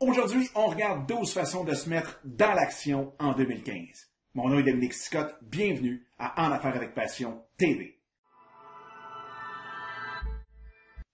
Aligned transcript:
Aujourd'hui, 0.00 0.48
on 0.54 0.68
regarde 0.68 1.08
12 1.08 1.32
façons 1.32 1.64
de 1.64 1.74
se 1.74 1.88
mettre 1.88 2.20
dans 2.24 2.54
l'action 2.54 3.12
en 3.18 3.32
2015. 3.32 4.08
Mon 4.34 4.48
nom 4.48 4.60
est 4.60 4.62
Dominique 4.62 4.94
Scott, 4.94 5.34
bienvenue 5.42 6.06
à 6.18 6.46
En 6.46 6.52
Affaires 6.52 6.76
avec 6.76 6.94
Passion 6.94 7.42
TV. 7.56 7.98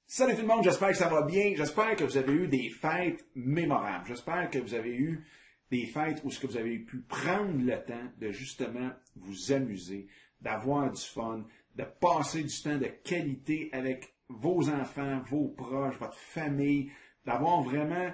Salut 0.06 0.34
tout 0.34 0.42
le 0.42 0.48
monde, 0.48 0.64
j'espère 0.64 0.90
que 0.90 0.98
ça 0.98 1.08
va 1.08 1.22
bien. 1.22 1.54
J'espère 1.56 1.96
que 1.96 2.04
vous 2.04 2.18
avez 2.18 2.34
eu 2.34 2.46
des 2.46 2.68
fêtes 2.68 3.24
mémorables. 3.34 4.06
J'espère 4.06 4.51
que 4.51 4.58
vous 4.58 4.74
avez 4.74 4.94
eu 4.94 5.26
des 5.71 5.87
fêtes 5.87 6.21
où 6.22 6.30
ce 6.30 6.38
que 6.38 6.46
vous 6.46 6.58
avez 6.58 6.78
pu 6.78 7.01
prendre 7.01 7.64
le 7.64 7.82
temps 7.85 8.12
de 8.19 8.32
justement 8.32 8.90
vous 9.16 9.51
amuser, 9.51 10.08
d'avoir 10.42 10.92
du 10.92 11.01
fun, 11.01 11.46
de 11.74 11.85
passer 11.85 12.42
du 12.42 12.62
temps 12.62 12.76
de 12.76 12.88
qualité 13.03 13.71
avec 13.72 14.14
vos 14.28 14.69
enfants, 14.69 15.22
vos 15.26 15.48
proches, 15.48 15.96
votre 15.96 16.19
famille, 16.19 16.92
d'avoir 17.24 17.62
vraiment 17.62 18.12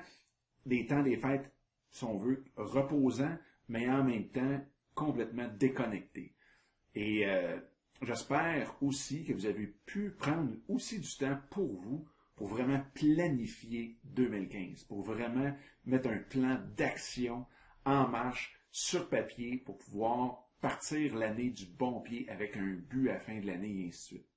des 0.67 0.87
temps 0.87 1.03
des 1.03 1.17
fêtes, 1.17 1.53
si 1.91 2.05
on 2.05 2.17
veut, 2.17 2.45
reposants, 2.57 3.37
mais 3.68 3.89
en 3.89 4.05
même 4.05 4.29
temps 4.29 4.61
complètement 4.95 5.49
déconnectés. 5.59 6.35
Et 6.95 7.27
euh, 7.27 7.59
j'espère 8.03 8.77
aussi 8.82 9.25
que 9.25 9.32
vous 9.32 9.46
avez 9.46 9.67
pu 9.67 10.11
prendre 10.11 10.53
aussi 10.68 10.99
du 10.99 11.09
temps 11.17 11.39
pour 11.51 11.73
vous, 11.81 12.07
pour 12.35 12.49
vraiment 12.49 12.82
planifier 12.95 13.99
2015, 14.04 14.85
pour 14.85 15.03
vraiment 15.03 15.54
mettre 15.85 16.09
un 16.09 16.18
plan 16.18 16.61
d'action 16.77 17.46
en 17.85 18.09
marche 18.09 18.59
sur 18.71 19.09
papier 19.09 19.59
pour 19.59 19.79
pouvoir 19.79 20.49
partir 20.61 21.17
l'année 21.17 21.51
du 21.51 21.67
bon 21.67 22.01
pied 22.01 22.29
avec 22.29 22.57
un 22.57 22.79
but 22.89 23.11
à 23.11 23.18
fin 23.18 23.39
de 23.40 23.46
l'année 23.46 23.85
et 23.85 23.89
ainsi 23.89 24.15
de 24.15 24.18
suite. 24.18 24.29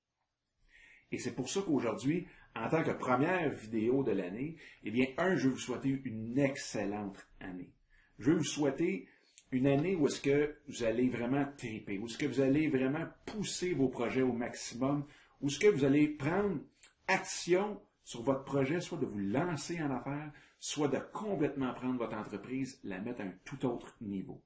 Et 1.11 1.19
c'est 1.19 1.35
pour 1.35 1.49
ça 1.49 1.61
qu'aujourd'hui, 1.61 2.27
en 2.55 2.69
tant 2.69 2.83
que 2.83 2.91
première 2.91 3.49
vidéo 3.49 4.03
de 4.03 4.11
l'année, 4.11 4.57
eh 4.83 4.91
bien, 4.91 5.07
un, 5.17 5.35
je 5.35 5.47
vais 5.47 5.53
vous 5.53 5.59
souhaiter 5.59 6.01
une 6.05 6.37
excellente 6.37 7.27
année. 7.39 7.71
Je 8.19 8.31
vais 8.31 8.37
vous 8.37 8.43
souhaiter 8.43 9.07
une 9.51 9.67
année 9.67 9.95
où 9.95 10.07
est-ce 10.07 10.21
que 10.21 10.55
vous 10.67 10.83
allez 10.83 11.09
vraiment 11.09 11.45
triper, 11.57 11.97
où 11.99 12.07
est-ce 12.07 12.17
que 12.17 12.25
vous 12.25 12.41
allez 12.41 12.67
vraiment 12.67 13.07
pousser 13.25 13.73
vos 13.73 13.87
projets 13.87 14.21
au 14.21 14.33
maximum, 14.33 15.05
où 15.41 15.47
est-ce 15.47 15.59
que 15.59 15.67
vous 15.67 15.85
allez 15.85 16.07
prendre 16.07 16.59
action 17.07 17.79
sur 18.03 18.23
votre 18.23 18.43
projet, 18.43 18.81
soit 18.81 18.97
de 18.97 19.05
vous 19.05 19.19
lancer 19.19 19.81
en 19.81 19.91
affaires, 19.91 20.31
soit 20.59 20.87
de 20.87 20.97
complètement 21.11 21.73
prendre 21.73 21.97
votre 21.97 22.15
entreprise, 22.15 22.79
la 22.83 22.99
mettre 22.99 23.21
à 23.21 23.25
un 23.25 23.33
tout 23.45 23.65
autre 23.65 23.95
niveau. 24.01 24.41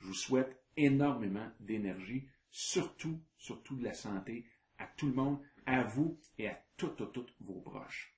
Je 0.00 0.06
vous 0.06 0.14
souhaite 0.14 0.56
énormément 0.76 1.46
d'énergie, 1.60 2.26
surtout, 2.50 3.20
surtout 3.36 3.76
de 3.76 3.84
la 3.84 3.94
santé 3.94 4.46
à 4.78 4.86
tout 4.96 5.06
le 5.06 5.14
monde, 5.14 5.38
à 5.66 5.84
vous 5.84 6.18
et 6.38 6.48
à 6.48 6.58
toutes, 6.76 7.02
vos 7.40 7.60
proches. 7.60 8.14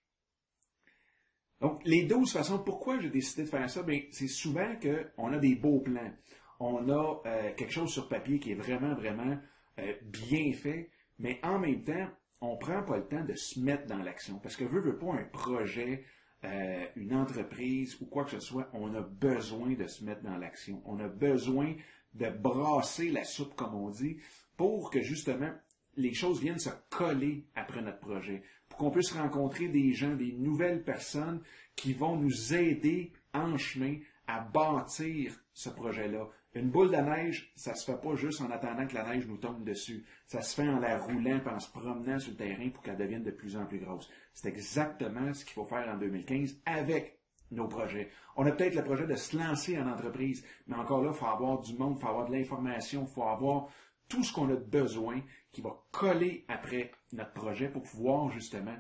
Donc, 1.60 1.80
les 1.84 2.04
12 2.04 2.32
façons, 2.32 2.62
pourquoi 2.62 2.98
j'ai 2.98 3.10
décidé 3.10 3.44
de 3.44 3.48
faire 3.48 3.68
ça? 3.70 3.82
Bien, 3.82 4.00
c'est 4.10 4.28
souvent 4.28 4.74
qu'on 4.80 5.32
a 5.32 5.38
des 5.38 5.54
beaux 5.54 5.80
plans. 5.80 6.12
On 6.60 6.88
a 6.88 7.22
euh, 7.26 7.54
quelque 7.54 7.72
chose 7.72 7.92
sur 7.92 8.08
papier 8.08 8.38
qui 8.38 8.52
est 8.52 8.56
vraiment, 8.56 8.94
vraiment 8.94 9.38
euh, 9.78 9.94
bien 10.02 10.52
fait, 10.52 10.90
mais 11.18 11.40
en 11.42 11.58
même 11.58 11.82
temps, 11.84 12.08
on 12.40 12.56
prend 12.56 12.82
pas 12.82 12.98
le 12.98 13.06
temps 13.06 13.24
de 13.24 13.34
se 13.34 13.60
mettre 13.60 13.86
dans 13.86 13.98
l'action. 13.98 14.38
Parce 14.38 14.56
que 14.56 14.64
veut, 14.64 14.80
veut 14.80 14.98
pas 14.98 15.12
un 15.12 15.24
projet, 15.24 16.04
euh, 16.44 16.86
une 16.96 17.14
entreprise 17.14 17.98
ou 18.00 18.06
quoi 18.06 18.24
que 18.24 18.32
ce 18.32 18.40
soit, 18.40 18.68
on 18.74 18.94
a 18.94 19.00
besoin 19.00 19.74
de 19.74 19.86
se 19.86 20.04
mettre 20.04 20.22
dans 20.22 20.36
l'action. 20.36 20.82
On 20.84 20.98
a 21.00 21.08
besoin 21.08 21.74
de 22.12 22.28
brasser 22.28 23.10
la 23.10 23.24
soupe, 23.24 23.54
comme 23.54 23.74
on 23.74 23.90
dit, 23.90 24.18
pour 24.56 24.90
que 24.90 25.00
justement 25.00 25.50
les 25.96 26.14
choses 26.14 26.40
viennent 26.40 26.58
se 26.58 26.70
coller 26.90 27.46
après 27.54 27.82
notre 27.82 28.00
projet, 28.00 28.42
pour 28.68 28.78
qu'on 28.78 28.90
puisse 28.90 29.12
rencontrer 29.12 29.68
des 29.68 29.92
gens, 29.92 30.14
des 30.14 30.32
nouvelles 30.32 30.82
personnes 30.82 31.40
qui 31.76 31.92
vont 31.92 32.16
nous 32.16 32.54
aider 32.54 33.12
en 33.32 33.56
chemin 33.56 33.96
à 34.26 34.40
bâtir 34.40 35.32
ce 35.52 35.68
projet-là. 35.70 36.28
Une 36.54 36.70
boule 36.70 36.90
de 36.90 36.96
neige, 36.96 37.52
ça 37.56 37.74
se 37.74 37.84
fait 37.84 38.00
pas 38.00 38.14
juste 38.14 38.40
en 38.40 38.50
attendant 38.50 38.86
que 38.86 38.94
la 38.94 39.04
neige 39.08 39.26
nous 39.26 39.38
tombe 39.38 39.64
dessus. 39.64 40.04
Ça 40.26 40.40
se 40.40 40.54
fait 40.54 40.68
en 40.68 40.78
la 40.78 40.98
roulant 40.98 41.40
en 41.46 41.58
se 41.58 41.70
promenant 41.70 42.18
sur 42.18 42.30
le 42.30 42.36
terrain 42.36 42.70
pour 42.70 42.83
qu'elle 42.83 42.96
devienne 42.96 43.24
de 43.24 43.33
plus 43.33 43.56
en 43.56 43.66
plus 43.66 43.80
grosse. 43.80 44.08
C'est 44.33 44.48
exactement 44.48 45.34
ce 45.34 45.44
qu'il 45.44 45.54
faut 45.54 45.64
faire 45.64 45.88
en 45.88 45.98
2015 45.98 46.60
avec 46.64 47.18
nos 47.50 47.66
projets. 47.66 48.08
On 48.36 48.46
a 48.46 48.52
peut-être 48.52 48.77
le 48.77 48.84
projet 48.84 49.06
de 49.06 49.16
se 49.16 49.36
lancer 49.36 49.78
en 49.78 49.88
entreprise, 49.88 50.44
mais 50.66 50.77
encore 50.77 51.02
là, 51.02 51.10
il 51.12 51.16
faut 51.16 51.27
avoir 51.27 51.60
du 51.60 51.74
monde, 51.77 51.96
il 51.98 52.00
faut 52.00 52.08
avoir 52.08 52.28
de 52.28 52.33
l'information, 52.33 53.04
il 53.08 53.12
faut 53.12 53.24
avoir 53.24 53.68
tout 54.08 54.22
ce 54.22 54.32
qu'on 54.32 54.50
a 54.50 54.56
besoin 54.56 55.22
qui 55.52 55.60
va 55.60 55.82
coller 55.90 56.44
après 56.48 56.92
notre 57.12 57.32
projet 57.32 57.68
pour 57.68 57.82
pouvoir 57.82 58.30
justement 58.30 58.76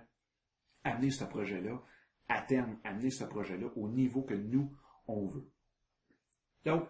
amener 0.84 1.10
ce 1.10 1.24
projet-là 1.24 1.82
à 2.28 2.42
terme, 2.42 2.78
amener 2.84 3.10
ce 3.10 3.24
projet-là 3.24 3.66
au 3.76 3.88
niveau 3.88 4.22
que 4.22 4.34
nous, 4.34 4.74
on 5.06 5.26
veut. 5.26 5.48
Donc, 6.64 6.88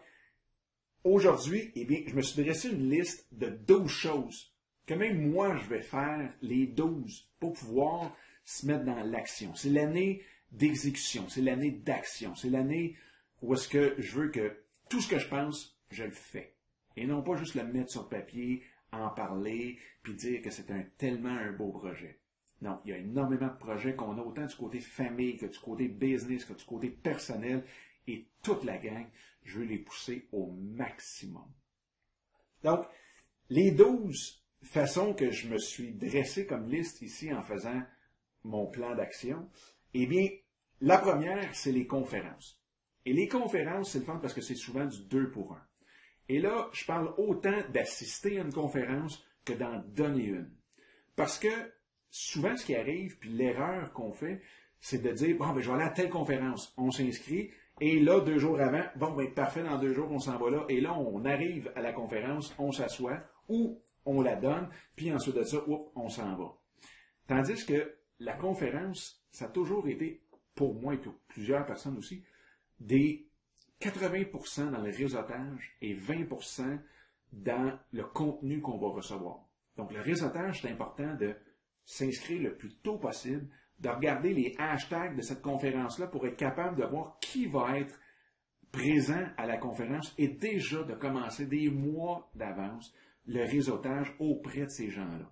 aujourd'hui, 1.03 1.73
eh 1.75 1.85
bien, 1.85 2.03
je 2.07 2.15
me 2.15 2.23
suis 2.23 2.43
dressé 2.43 2.71
une 2.71 2.91
liste 2.91 3.27
de 3.33 3.49
12 3.49 3.91
choses 3.91 4.55
que 4.87 4.95
même 4.95 5.31
moi, 5.31 5.57
je 5.57 5.69
vais 5.69 5.83
faire 5.83 6.33
les 6.43 6.67
12 6.67 7.31
pour 7.41 7.55
pouvoir 7.55 8.15
se 8.45 8.67
mettre 8.67 8.85
dans 8.85 9.03
l'action. 9.03 9.55
C'est 9.55 9.71
l'année 9.71 10.23
d'exécution, 10.53 11.29
c'est 11.29 11.41
l'année 11.41 11.71
d'action, 11.71 12.35
c'est 12.35 12.51
l'année 12.51 12.97
où 13.43 13.55
est-ce 13.55 13.69
que 13.69 13.95
je 13.99 14.13
veux 14.13 14.31
que 14.31 14.57
tout 14.89 15.01
ce 15.01 15.09
que 15.09 15.19
je 15.19 15.29
pense, 15.29 15.79
je 15.91 16.05
le 16.05 16.11
fais. 16.11 16.54
Et 16.97 17.07
non 17.07 17.23
pas 17.23 17.37
juste 17.37 17.55
le 17.55 17.65
mettre 17.65 17.91
sur 17.91 18.09
papier, 18.09 18.63
en 18.93 19.11
parler, 19.11 19.79
puis 20.03 20.15
dire 20.15 20.43
que 20.43 20.51
c'est 20.51 20.71
un, 20.71 20.85
tellement 20.97 21.37
un 21.37 21.53
beau 21.53 21.73
projet. 21.73 22.21
Non, 22.63 22.81
il 22.85 22.91
y 22.91 22.93
a 22.93 22.99
énormément 22.99 23.49
de 23.49 23.59
projets 23.59 23.95
qu'on 23.95 24.17
a 24.17 24.23
autant 24.23 24.47
du 24.47 24.55
côté 24.55 24.81
famille 24.81 25.37
que 25.37 25.47
du 25.47 25.59
côté 25.59 25.89
business, 25.89 26.45
que 26.45 26.55
du 26.55 26.65
côté 26.65 26.91
personnel, 26.91 27.65
et 28.07 28.29
toute 28.43 28.65
la 28.65 28.79
gang, 28.79 29.07
je 29.43 29.59
veux 29.59 29.65
les 29.65 29.79
pousser 29.79 30.29
au 30.33 30.53
maximum. 30.53 31.51
Donc, 32.63 32.87
les 33.51 33.71
douze 33.73 34.43
façons 34.63 35.15
que 35.15 35.31
je 35.31 35.49
me 35.49 35.59
suis 35.59 35.93
dressé 35.93 36.47
comme 36.47 36.69
liste 36.69 37.03
ici 37.03 37.33
en 37.33 37.43
faisant 37.43 37.83
mon 38.45 38.67
plan 38.67 38.95
d'action, 38.95 39.49
eh 39.93 40.07
bien, 40.07 40.27
la 40.81 40.99
première, 40.99 41.55
c'est 41.55 41.73
les 41.73 41.87
conférences. 41.87 42.61
Et 43.05 43.13
les 43.13 43.29
conférences, 43.29 43.93
c'est 43.93 43.99
le 43.99 44.05
fun 44.05 44.17
parce 44.17 44.35
que 44.35 44.41
c'est 44.41 44.55
souvent 44.55 44.87
du 44.87 45.05
deux 45.05 45.31
pour 45.31 45.55
un. 45.55 45.67
Et 46.29 46.41
là, 46.41 46.69
je 46.73 46.85
parle 46.85 47.13
autant 47.19 47.61
d'assister 47.73 48.39
à 48.39 48.43
une 48.43 48.53
conférence 48.53 49.25
que 49.45 49.53
d'en 49.53 49.83
donner 49.95 50.25
une. 50.25 50.51
Parce 51.17 51.39
que 51.39 51.49
souvent, 52.11 52.57
ce 52.57 52.65
qui 52.65 52.75
arrive, 52.75 53.19
puis 53.19 53.31
l'erreur 53.31 53.93
qu'on 53.93 54.13
fait, 54.13 54.41
c'est 54.81 55.03
de 55.03 55.13
dire, 55.13 55.37
bon, 55.37 55.53
ben, 55.53 55.61
je 55.61 55.69
vais 55.69 55.75
aller 55.75 55.85
à 55.85 55.91
telle 55.91 56.11
conférence. 56.11 56.75
On 56.77 56.91
s'inscrit, 56.91 57.51
et 57.81 57.99
là, 57.99 58.21
deux 58.21 58.39
jours 58.39 58.61
avant, 58.61 58.85
bon, 58.97 59.13
ben, 59.13 59.33
parfait, 59.33 59.63
dans 59.63 59.79
deux 59.79 59.93
jours, 59.93 60.11
on 60.11 60.19
s'en 60.19 60.39
va 60.39 60.51
là. 60.51 60.65
Et 60.69 60.81
là, 60.81 60.95
on 60.95 61.25
arrive 61.25 61.73
à 61.75 61.81
la 61.81 61.93
conférence, 61.93 62.55
on 62.59 62.71
s'assoit, 62.71 63.21
ou 63.49 63.81
on 64.07 64.23
la 64.23 64.37
donne, 64.37 64.69
puis 64.95 65.13
ensuite 65.13 65.37
de 65.37 65.43
ça, 65.43 65.59
on 65.95 66.09
s'en 66.09 66.37
va. 66.37 66.57
Tandis 67.27 67.65
que 67.67 67.97
la 68.21 68.35
conférence, 68.35 69.25
ça 69.31 69.47
a 69.47 69.49
toujours 69.49 69.89
été, 69.89 70.23
pour 70.55 70.75
moi 70.75 70.95
et 70.95 70.99
pour 70.99 71.15
plusieurs 71.29 71.67
personnes 71.67 71.97
aussi, 71.97 72.23
des 72.79 73.27
80% 73.81 74.71
dans 74.71 74.83
le 74.83 74.91
réseautage 74.91 75.77
et 75.81 75.95
20% 75.95 76.79
dans 77.33 77.79
le 77.93 78.05
contenu 78.05 78.61
qu'on 78.61 78.79
va 78.79 78.89
recevoir. 78.89 79.41
Donc, 79.77 79.93
le 79.93 80.01
réseautage, 80.01 80.61
c'est 80.63 80.71
important 80.71 81.15
de 81.15 81.35
s'inscrire 81.85 82.43
le 82.43 82.57
plus 82.57 82.75
tôt 82.77 82.99
possible, 82.99 83.49
de 83.81 83.89
regarder 83.89 84.33
les 84.33 84.55
hashtags 84.59 85.17
de 85.17 85.23
cette 85.23 85.43
conférence-là 85.43 86.07
pour 86.07 86.27
être 86.27 86.37
capable 86.37 86.77
de 86.77 86.85
voir 86.85 87.19
qui 87.21 87.47
va 87.47 87.79
être 87.79 87.99
présent 88.71 89.25
à 89.37 89.47
la 89.47 89.59
conférence 89.59 90.15
et 90.19 90.29
déjà 90.29 90.83
de 90.83 90.95
commencer 90.95 91.47
des 91.47 91.69
mois 91.69 92.31
d'avance 92.35 92.93
le 93.27 93.45
réseautage 93.45 94.15
auprès 94.19 94.63
de 94.63 94.71
ces 94.71 94.91
gens-là. 94.91 95.31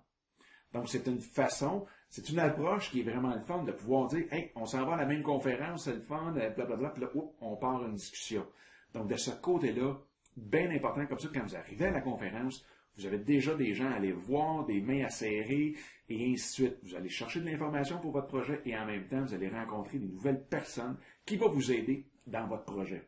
Donc, 0.73 0.89
c'est 0.89 1.05
une 1.07 1.19
façon, 1.19 1.85
c'est 2.09 2.29
une 2.29 2.39
approche 2.39 2.89
qui 2.91 3.01
est 3.01 3.03
vraiment 3.03 3.33
le 3.33 3.41
fun 3.41 3.63
de 3.63 3.71
pouvoir 3.71 4.07
dire, 4.07 4.25
hey, 4.31 4.51
on 4.55 4.65
s'en 4.65 4.85
va 4.85 4.95
à 4.95 4.97
la 4.97 5.05
même 5.05 5.21
conférence, 5.21 5.85
c'est 5.85 5.93
le 5.93 6.01
fun, 6.01 6.31
blablabla, 6.31 6.89
puis 6.89 7.01
là, 7.03 7.09
on 7.41 7.55
part 7.55 7.85
une 7.85 7.95
discussion. 7.95 8.45
Donc, 8.93 9.07
de 9.07 9.15
ce 9.15 9.31
côté-là, 9.31 9.97
bien 10.35 10.69
important 10.71 11.05
comme 11.05 11.19
ça, 11.19 11.29
quand 11.33 11.43
vous 11.43 11.55
arrivez 11.55 11.85
à 11.85 11.91
la 11.91 12.01
conférence, 12.01 12.65
vous 12.97 13.05
avez 13.05 13.17
déjà 13.17 13.55
des 13.55 13.73
gens 13.73 13.89
à 13.89 13.95
aller 13.95 14.11
voir, 14.11 14.65
des 14.65 14.81
mains 14.81 15.05
à 15.05 15.09
serrer, 15.09 15.75
et 16.09 16.31
ainsi 16.31 16.61
de 16.61 16.67
suite. 16.67 16.77
Vous 16.83 16.95
allez 16.95 17.09
chercher 17.09 17.39
de 17.39 17.45
l'information 17.45 17.99
pour 17.99 18.11
votre 18.11 18.27
projet 18.27 18.61
et 18.65 18.77
en 18.77 18.85
même 18.85 19.07
temps, 19.07 19.23
vous 19.23 19.33
allez 19.33 19.49
rencontrer 19.49 19.97
des 19.97 20.07
nouvelles 20.07 20.43
personnes 20.43 20.97
qui 21.25 21.37
vont 21.37 21.49
vous 21.49 21.71
aider 21.71 22.05
dans 22.27 22.47
votre 22.47 22.65
projet. 22.65 23.07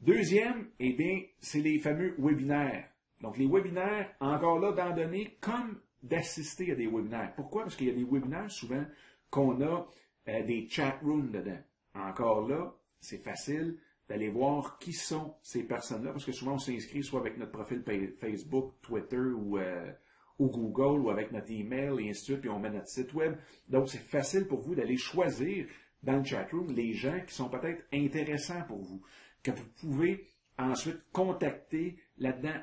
Deuxième, 0.00 0.68
eh 0.78 0.92
bien, 0.92 1.22
c'est 1.38 1.60
les 1.60 1.78
fameux 1.78 2.14
webinaires. 2.18 2.88
Donc, 3.20 3.38
les 3.38 3.46
webinaires, 3.46 4.14
encore 4.20 4.58
là, 4.58 4.72
d'en 4.72 4.94
donner 4.94 5.38
comme 5.40 5.80
d'assister 6.04 6.70
à 6.70 6.74
des 6.74 6.86
webinaires. 6.86 7.32
Pourquoi? 7.34 7.62
Parce 7.62 7.76
qu'il 7.76 7.88
y 7.88 7.90
a 7.90 7.94
des 7.94 8.04
webinaires 8.04 8.50
souvent 8.50 8.84
qu'on 9.30 9.60
a 9.62 9.86
euh, 10.28 10.42
des 10.44 10.68
chat 10.68 10.98
rooms 11.02 11.30
dedans. 11.30 11.58
Encore 11.94 12.46
là, 12.46 12.74
c'est 13.00 13.18
facile 13.18 13.78
d'aller 14.08 14.28
voir 14.28 14.78
qui 14.78 14.92
sont 14.92 15.34
ces 15.42 15.62
personnes-là, 15.62 16.12
parce 16.12 16.26
que 16.26 16.32
souvent 16.32 16.54
on 16.54 16.58
s'inscrit 16.58 17.02
soit 17.02 17.20
avec 17.20 17.38
notre 17.38 17.52
profil 17.52 17.82
Facebook, 18.18 18.74
Twitter 18.82 19.16
ou, 19.16 19.56
euh, 19.58 19.90
ou 20.38 20.48
Google 20.48 21.00
ou 21.00 21.10
avec 21.10 21.32
notre 21.32 21.50
email 21.50 21.98
et 22.00 22.10
ainsi 22.10 22.20
de 22.20 22.24
suite, 22.24 22.40
puis 22.40 22.50
on 22.50 22.58
met 22.58 22.70
notre 22.70 22.88
site 22.88 23.14
web. 23.14 23.36
Donc 23.68 23.88
c'est 23.88 23.98
facile 23.98 24.46
pour 24.46 24.60
vous 24.60 24.74
d'aller 24.74 24.98
choisir 24.98 25.66
dans 26.02 26.18
le 26.18 26.24
chatroom 26.24 26.70
les 26.74 26.92
gens 26.92 27.18
qui 27.26 27.34
sont 27.34 27.48
peut-être 27.48 27.82
intéressants 27.94 28.62
pour 28.68 28.82
vous, 28.82 29.02
que 29.42 29.52
vous 29.52 29.68
pouvez 29.80 30.28
ensuite 30.58 31.00
contacter 31.12 31.98
là-dedans 32.18 32.60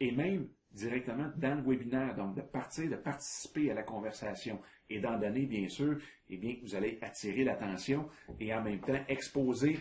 et 0.00 0.12
même 0.12 0.48
directement 0.74 1.30
dans 1.36 1.54
le 1.54 1.62
webinaire, 1.62 2.14
donc 2.14 2.34
de 2.34 2.42
partir, 2.42 2.90
de 2.90 2.96
participer 2.96 3.70
à 3.70 3.74
la 3.74 3.82
conversation 3.82 4.60
et 4.90 5.00
d'en 5.00 5.18
donner, 5.18 5.46
bien 5.46 5.68
sûr, 5.68 5.98
eh 6.28 6.36
bien, 6.36 6.56
vous 6.62 6.74
allez 6.74 6.98
attirer 7.00 7.44
l'attention 7.44 8.08
et 8.40 8.52
en 8.52 8.62
même 8.62 8.80
temps 8.80 9.00
exposer 9.08 9.78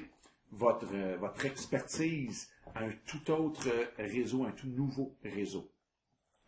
votre, 0.52 0.94
euh, 0.94 1.18
votre 1.18 1.46
expertise 1.46 2.50
à 2.76 2.84
un 2.84 2.92
tout 3.06 3.32
autre 3.32 3.70
réseau, 3.98 4.46
un 4.46 4.52
tout 4.52 4.68
nouveau 4.68 5.16
réseau. 5.24 5.70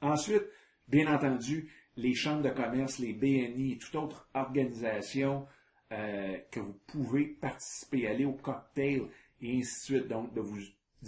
Ensuite, 0.01 0.43
bien 0.87 1.13
entendu, 1.13 1.71
les 1.97 2.13
chambres 2.13 2.43
de 2.43 2.49
commerce, 2.49 2.99
les 2.99 3.13
BNI 3.13 3.73
et 3.73 3.77
toute 3.77 3.95
autre 3.95 4.29
organisation 4.33 5.47
euh, 5.91 6.37
que 6.51 6.59
vous 6.59 6.79
pouvez 6.87 7.25
participer, 7.25 8.07
aller 8.07 8.25
au 8.25 8.33
cocktail 8.33 9.03
et 9.41 9.57
ainsi 9.57 9.93
de 9.93 9.97
suite. 9.97 10.07
Donc, 10.07 10.33
de 10.33 10.41
vous 10.41 10.59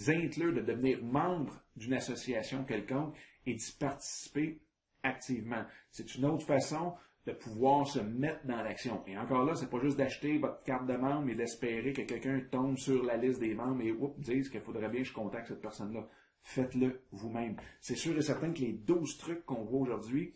inclure, 0.08 0.54
de 0.54 0.62
devenir 0.62 1.04
membre 1.04 1.62
d'une 1.76 1.94
association 1.94 2.64
quelconque 2.64 3.16
et 3.46 3.54
d'y 3.54 3.72
participer 3.80 4.62
activement. 5.04 5.64
C'est 5.92 6.16
une 6.16 6.26
autre 6.26 6.46
façon 6.46 6.94
de 7.26 7.34
pouvoir 7.34 7.86
se 7.86 8.00
mettre 8.00 8.46
dans 8.46 8.64
l'action. 8.64 9.04
Et 9.06 9.18
encore 9.18 9.44
là, 9.44 9.54
c'est 9.56 9.70
pas 9.70 9.80
juste 9.80 9.98
d'acheter 9.98 10.38
votre 10.38 10.64
carte 10.64 10.88
de 10.88 10.96
membre 10.96 11.30
et 11.30 11.36
d'espérer 11.36 11.92
que 11.92 12.04
quelqu'un 12.04 12.40
tombe 12.50 12.78
sur 12.78 13.04
la 13.04 13.18
liste 13.18 13.40
des 13.40 13.54
membres 13.54 13.82
et 13.84 13.92
oups, 13.92 14.18
dise 14.20 14.50
qu'il 14.50 14.62
faudrait 14.62 14.88
bien 14.88 15.02
que 15.02 15.08
je 15.08 15.14
contacte 15.14 15.50
cette 15.50 15.62
personne-là. 15.62 16.08
Faites-le 16.42 17.02
vous-même. 17.12 17.58
C'est 17.82 17.98
sûr 17.98 18.18
et 18.18 18.22
certain 18.22 18.54
que 18.54 18.60
les 18.60 18.72
12 18.72 19.18
trucs 19.18 19.46
qu'on 19.46 19.66
voit 19.66 19.82
aujourd'hui, 19.82 20.36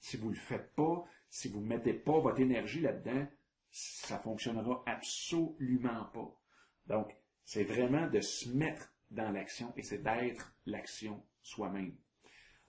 si 0.00 0.16
vous 0.16 0.30
le 0.30 0.34
faites 0.34 0.74
pas, 0.74 1.04
si 1.30 1.48
vous 1.48 1.60
mettez 1.60 1.94
pas 1.94 2.18
votre 2.18 2.40
énergie 2.40 2.80
là-dedans, 2.80 3.26
ça 3.70 4.18
fonctionnera 4.18 4.82
absolument 4.86 6.06
pas. 6.12 6.40
Donc, 6.86 7.14
c'est 7.46 7.64
vraiment 7.64 8.08
de 8.08 8.20
se 8.20 8.50
mettre 8.50 8.92
dans 9.10 9.30
l'action 9.30 9.72
et 9.76 9.82
c'est 9.82 10.02
d'être 10.02 10.54
l'action 10.66 11.22
soi-même. 11.40 11.94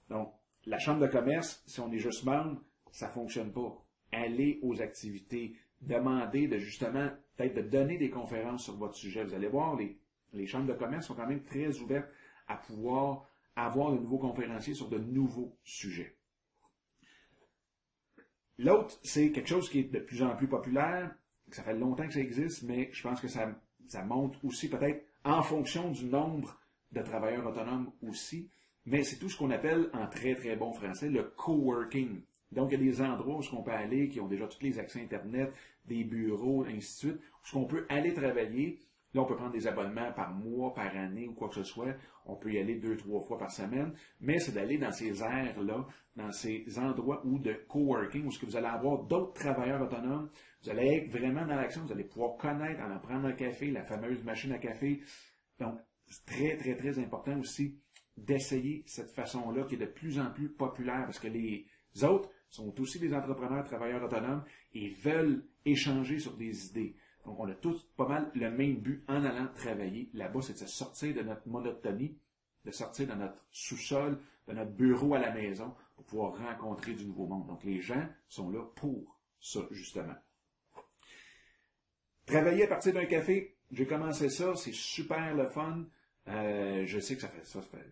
Donc, 0.09 0.31
la 0.65 0.77
chambre 0.77 1.01
de 1.01 1.07
commerce, 1.07 1.63
si 1.65 1.79
on 1.79 1.91
est 1.91 1.97
juste 1.97 2.23
membre, 2.23 2.61
ça 2.91 3.09
fonctionne 3.09 3.51
pas. 3.51 3.83
Allez 4.11 4.59
aux 4.61 4.79
activités, 4.81 5.57
demandez 5.81 6.47
de 6.47 6.59
justement, 6.59 7.09
peut-être 7.35 7.55
de 7.55 7.61
donner 7.61 7.97
des 7.97 8.11
conférences 8.11 8.65
sur 8.65 8.77
votre 8.77 8.95
sujet. 8.95 9.23
Vous 9.23 9.33
allez 9.33 9.47
voir, 9.47 9.75
les, 9.75 9.99
les 10.33 10.45
chambres 10.45 10.67
de 10.67 10.77
commerce 10.77 11.07
sont 11.07 11.15
quand 11.15 11.27
même 11.27 11.43
très 11.43 11.79
ouvertes 11.79 12.09
à 12.47 12.55
pouvoir 12.55 13.27
avoir 13.55 13.91
de 13.91 13.97
nouveaux 13.97 14.19
conférenciers 14.19 14.75
sur 14.75 14.89
de 14.89 14.99
nouveaux 14.99 15.57
sujets. 15.63 16.15
L'autre, 18.59 18.99
c'est 19.03 19.31
quelque 19.31 19.49
chose 19.49 19.69
qui 19.69 19.79
est 19.79 19.91
de 19.91 19.99
plus 19.99 20.21
en 20.21 20.35
plus 20.35 20.47
populaire. 20.47 21.15
Ça 21.51 21.63
fait 21.63 21.75
longtemps 21.75 22.07
que 22.07 22.13
ça 22.13 22.19
existe, 22.19 22.63
mais 22.63 22.89
je 22.91 23.01
pense 23.01 23.21
que 23.21 23.27
ça, 23.27 23.59
ça 23.87 24.03
monte 24.03 24.35
aussi 24.43 24.69
peut-être 24.69 25.03
en 25.23 25.41
fonction 25.41 25.91
du 25.91 26.05
nombre 26.05 26.59
de 26.91 27.01
travailleurs 27.01 27.47
autonomes 27.47 27.91
aussi. 28.07 28.49
Mais 28.85 29.03
c'est 29.03 29.17
tout 29.17 29.29
ce 29.29 29.37
qu'on 29.37 29.51
appelle 29.51 29.89
en 29.93 30.07
très 30.07 30.35
très 30.35 30.55
bon 30.55 30.71
français 30.71 31.09
le 31.09 31.23
coworking. 31.23 32.21
Donc, 32.51 32.71
il 32.71 32.79
y 32.79 32.87
a 32.87 32.91
des 32.91 33.01
endroits 33.01 33.39
où 33.39 33.55
on 33.57 33.61
peut 33.61 33.71
aller, 33.71 34.07
qui 34.07 34.21
ont 34.21 34.27
déjà 34.27 34.47
tous 34.47 34.63
les 34.63 34.79
accès 34.79 35.01
Internet, 35.01 35.51
des 35.85 36.03
bureaux, 36.03 36.63
ainsi 36.63 37.05
de 37.07 37.11
suite, 37.11 37.21
où 37.53 37.57
on 37.57 37.65
peut 37.65 37.85
aller 37.89 38.13
travailler. 38.13 38.79
Là, 39.17 39.23
on 39.23 39.25
peut 39.25 39.35
prendre 39.35 39.51
des 39.51 39.65
abonnements 39.65 40.11
par 40.13 40.31
mois, 40.31 40.75
par 40.75 40.95
année 40.95 41.27
ou 41.27 41.33
quoi 41.33 41.49
que 41.49 41.55
ce 41.55 41.63
soit. 41.63 41.95
On 42.27 42.35
peut 42.35 42.53
y 42.53 42.59
aller 42.59 42.75
deux, 42.75 42.95
trois 42.95 43.19
fois 43.19 43.39
par 43.39 43.49
semaine. 43.49 43.91
Mais 44.21 44.37
c'est 44.37 44.51
d'aller 44.51 44.77
dans 44.77 44.91
ces 44.91 45.23
aires-là, 45.23 45.87
dans 46.15 46.31
ces 46.31 46.77
endroits 46.77 47.25
où 47.25 47.39
de 47.39 47.53
coworking, 47.67 48.27
où 48.27 48.31
ce 48.31 48.37
que 48.37 48.45
vous 48.45 48.55
allez 48.55 48.67
avoir 48.67 49.05
d'autres 49.05 49.33
travailleurs 49.33 49.81
autonomes. 49.81 50.29
Vous 50.61 50.69
allez 50.69 50.97
être 50.97 51.09
vraiment 51.09 51.47
dans 51.47 51.55
l'action. 51.55 51.83
Vous 51.83 51.91
allez 51.91 52.03
pouvoir 52.03 52.37
connaître, 52.37 52.79
en 52.79 52.99
prendre 52.99 53.25
un 53.25 53.33
café, 53.33 53.71
la 53.71 53.83
fameuse 53.83 54.23
machine 54.23 54.51
à 54.51 54.59
café. 54.59 55.01
Donc, 55.59 55.79
c'est 56.05 56.25
très, 56.27 56.55
très, 56.55 56.75
très 56.75 56.99
important 56.99 57.39
aussi 57.39 57.75
d'essayer 58.15 58.83
cette 58.85 59.09
façon-là 59.09 59.63
qui 59.63 59.75
est 59.75 59.79
de 59.79 59.87
plus 59.87 60.19
en 60.19 60.29
plus 60.29 60.49
populaire 60.49 61.05
parce 61.05 61.17
que 61.17 61.27
les 61.27 61.65
autres 62.03 62.29
sont 62.51 62.71
aussi 62.79 62.99
des 62.99 63.15
entrepreneurs, 63.15 63.63
travailleurs 63.63 64.03
autonomes 64.03 64.43
et 64.73 64.89
veulent 64.89 65.43
échanger 65.65 66.19
sur 66.19 66.37
des 66.37 66.67
idées. 66.67 66.95
Donc, 67.27 67.41
on 67.41 67.49
a 67.49 67.53
tous 67.55 67.83
pas 67.97 68.07
mal 68.07 68.31
le 68.35 68.49
même 68.49 68.77
but 68.77 69.03
en 69.09 69.21
allant 69.25 69.49
travailler 69.53 70.09
là-bas, 70.13 70.39
c'est 70.41 70.63
de 70.63 70.65
sortir 70.65 71.13
de 71.13 71.21
notre 71.21 71.45
monotonie, 71.45 72.17
de 72.63 72.71
sortir 72.71 73.05
de 73.05 73.15
notre 73.15 73.45
sous-sol, 73.51 74.17
de 74.47 74.53
notre 74.53 74.71
bureau 74.71 75.13
à 75.13 75.19
la 75.19 75.33
maison 75.33 75.75
pour 75.97 76.05
pouvoir 76.05 76.37
rencontrer 76.37 76.93
du 76.93 77.05
nouveau 77.05 77.27
monde. 77.27 77.45
Donc, 77.45 77.65
les 77.65 77.81
gens 77.81 78.07
sont 78.29 78.49
là 78.49 78.63
pour 78.77 79.19
ça, 79.41 79.59
justement. 79.71 80.15
Travailler 82.25 82.63
à 82.63 82.67
partir 82.67 82.93
d'un 82.93 83.05
café, 83.05 83.57
j'ai 83.71 83.85
commencé 83.85 84.29
ça, 84.29 84.55
c'est 84.55 84.73
super 84.73 85.35
le 85.35 85.47
fun. 85.47 85.85
Euh, 86.29 86.85
je 86.85 86.97
sais 86.97 87.15
que 87.15 87.21
ça 87.21 87.27
fait 87.27 87.45
ça, 87.45 87.61
ça 87.61 87.67
fait 87.67 87.91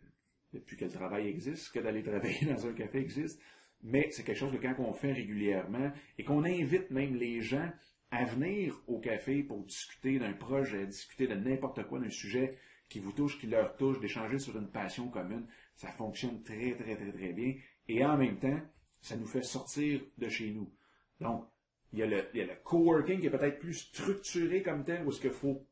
depuis 0.53 0.77
que 0.77 0.85
le 0.85 0.91
travail 0.91 1.27
existe, 1.27 1.73
que 1.73 1.79
d'aller 1.79 2.03
travailler 2.03 2.45
dans 2.53 2.65
un 2.65 2.71
café 2.71 2.99
existe, 2.99 3.41
mais 3.83 4.07
c'est 4.11 4.23
quelque 4.23 4.38
chose 4.38 4.53
que 4.53 4.61
quand 4.61 4.75
on 4.79 4.93
fait 4.93 5.11
régulièrement 5.11 5.91
et 6.17 6.23
qu'on 6.23 6.45
invite 6.45 6.89
même 6.89 7.15
les 7.15 7.41
gens 7.41 7.69
à 8.11 8.23
venir 8.25 8.79
au 8.87 8.99
café 8.99 9.43
pour 9.43 9.63
discuter 9.63 10.19
d'un 10.19 10.33
projet, 10.33 10.85
discuter 10.85 11.27
de 11.27 11.35
n'importe 11.35 11.85
quoi, 11.87 11.99
d'un 11.99 12.09
sujet 12.09 12.57
qui 12.87 12.99
vous 12.99 13.11
touche, 13.11 13.39
qui 13.39 13.47
leur 13.47 13.75
touche, 13.75 13.99
d'échanger 13.99 14.39
sur 14.39 14.57
une 14.57 14.69
passion 14.69 15.09
commune, 15.09 15.47
ça 15.75 15.91
fonctionne 15.91 16.43
très, 16.43 16.75
très, 16.75 16.95
très, 16.95 17.11
très 17.11 17.33
bien. 17.33 17.55
Et 17.87 18.05
en 18.05 18.17
même 18.17 18.39
temps, 18.39 18.61
ça 19.01 19.15
nous 19.15 19.27
fait 19.27 19.43
sortir 19.43 20.01
de 20.17 20.29
chez 20.29 20.51
nous. 20.51 20.71
Donc, 21.19 21.47
il 21.93 21.99
y 21.99 22.03
a 22.03 22.07
le, 22.07 22.55
coworking 22.63 23.19
qui 23.19 23.27
est 23.27 23.31
peut-être 23.31 23.59
plus 23.59 23.73
structuré 23.73 24.61
comme 24.61 24.83
tel, 24.83 25.05
où 25.05 25.09
est-ce 25.09 25.21
qu'il 25.21 25.31
faut 25.31 25.65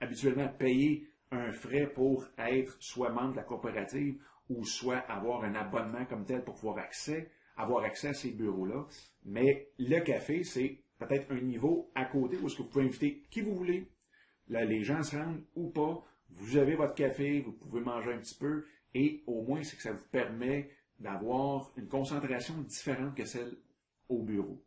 habituellement 0.00 0.48
payer 0.48 1.08
un 1.30 1.52
frais 1.52 1.86
pour 1.86 2.26
être 2.38 2.76
soit 2.80 3.10
membre 3.10 3.32
de 3.32 3.36
la 3.36 3.44
coopérative 3.44 4.20
ou 4.48 4.64
soit 4.64 4.98
avoir 4.98 5.44
un 5.44 5.54
abonnement 5.54 6.04
comme 6.06 6.24
tel 6.24 6.44
pour 6.44 6.54
pouvoir 6.54 6.78
accès, 6.78 7.30
avoir 7.56 7.84
accès 7.84 8.08
à 8.08 8.14
ces 8.14 8.32
bureaux-là. 8.32 8.86
Mais 9.24 9.70
le 9.78 10.00
café, 10.00 10.42
c'est 10.42 10.82
peut-être 11.00 11.32
un 11.32 11.40
niveau 11.40 11.90
à 11.94 12.04
côté 12.04 12.36
où 12.36 12.46
est-ce 12.46 12.56
que 12.56 12.62
vous 12.62 12.68
pouvez 12.68 12.84
inviter 12.84 13.24
qui 13.30 13.40
vous 13.40 13.54
voulez. 13.54 13.90
Les 14.48 14.84
gens 14.84 15.02
se 15.02 15.16
rendent 15.16 15.42
ou 15.56 15.70
pas. 15.70 16.04
Vous 16.28 16.56
avez 16.56 16.76
votre 16.76 16.94
café, 16.94 17.40
vous 17.40 17.52
pouvez 17.52 17.80
manger 17.80 18.12
un 18.12 18.18
petit 18.18 18.36
peu 18.36 18.64
et 18.94 19.22
au 19.26 19.42
moins, 19.42 19.62
c'est 19.62 19.76
que 19.76 19.82
ça 19.82 19.92
vous 19.92 20.08
permet 20.10 20.70
d'avoir 20.98 21.72
une 21.76 21.88
concentration 21.88 22.60
différente 22.62 23.16
que 23.16 23.24
celle 23.24 23.56
au 24.08 24.22
bureau. 24.22 24.62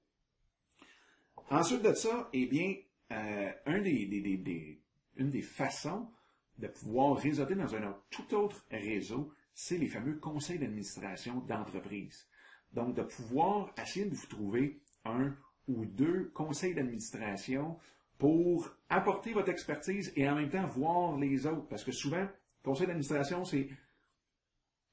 Ensuite 1.49 1.83
de 1.83 1.93
ça, 1.93 2.29
eh 2.33 2.45
bien, 2.47 2.75
euh, 3.11 3.51
une 3.65 5.29
des 5.29 5.41
façons 5.41 6.09
de 6.57 6.67
pouvoir 6.67 7.17
réseauter 7.17 7.55
dans 7.55 7.75
un 7.75 7.97
tout 8.09 8.33
autre 8.35 8.65
réseau, 8.71 9.33
c'est 9.53 9.77
les 9.77 9.87
fameux 9.87 10.17
conseils 10.17 10.59
d'administration 10.59 11.41
d'entreprise. 11.41 12.27
Donc, 12.71 12.95
de 12.95 13.03
pouvoir 13.03 13.73
essayer 13.77 14.05
de 14.05 14.15
vous 14.15 14.27
trouver 14.27 14.81
un 15.05 15.35
ou 15.67 15.85
deux 15.85 16.31
conseils 16.33 16.73
d'administration 16.73 17.77
pour 18.17 18.69
apporter 18.89 19.33
votre 19.33 19.49
expertise 19.49 20.13
et 20.15 20.29
en 20.29 20.35
même 20.35 20.49
temps 20.49 20.65
voir 20.67 21.17
les 21.17 21.45
autres. 21.45 21.67
Parce 21.67 21.83
que 21.83 21.91
souvent, 21.91 22.27
conseil 22.63 22.87
d'administration, 22.87 23.45
c'est 23.45 23.69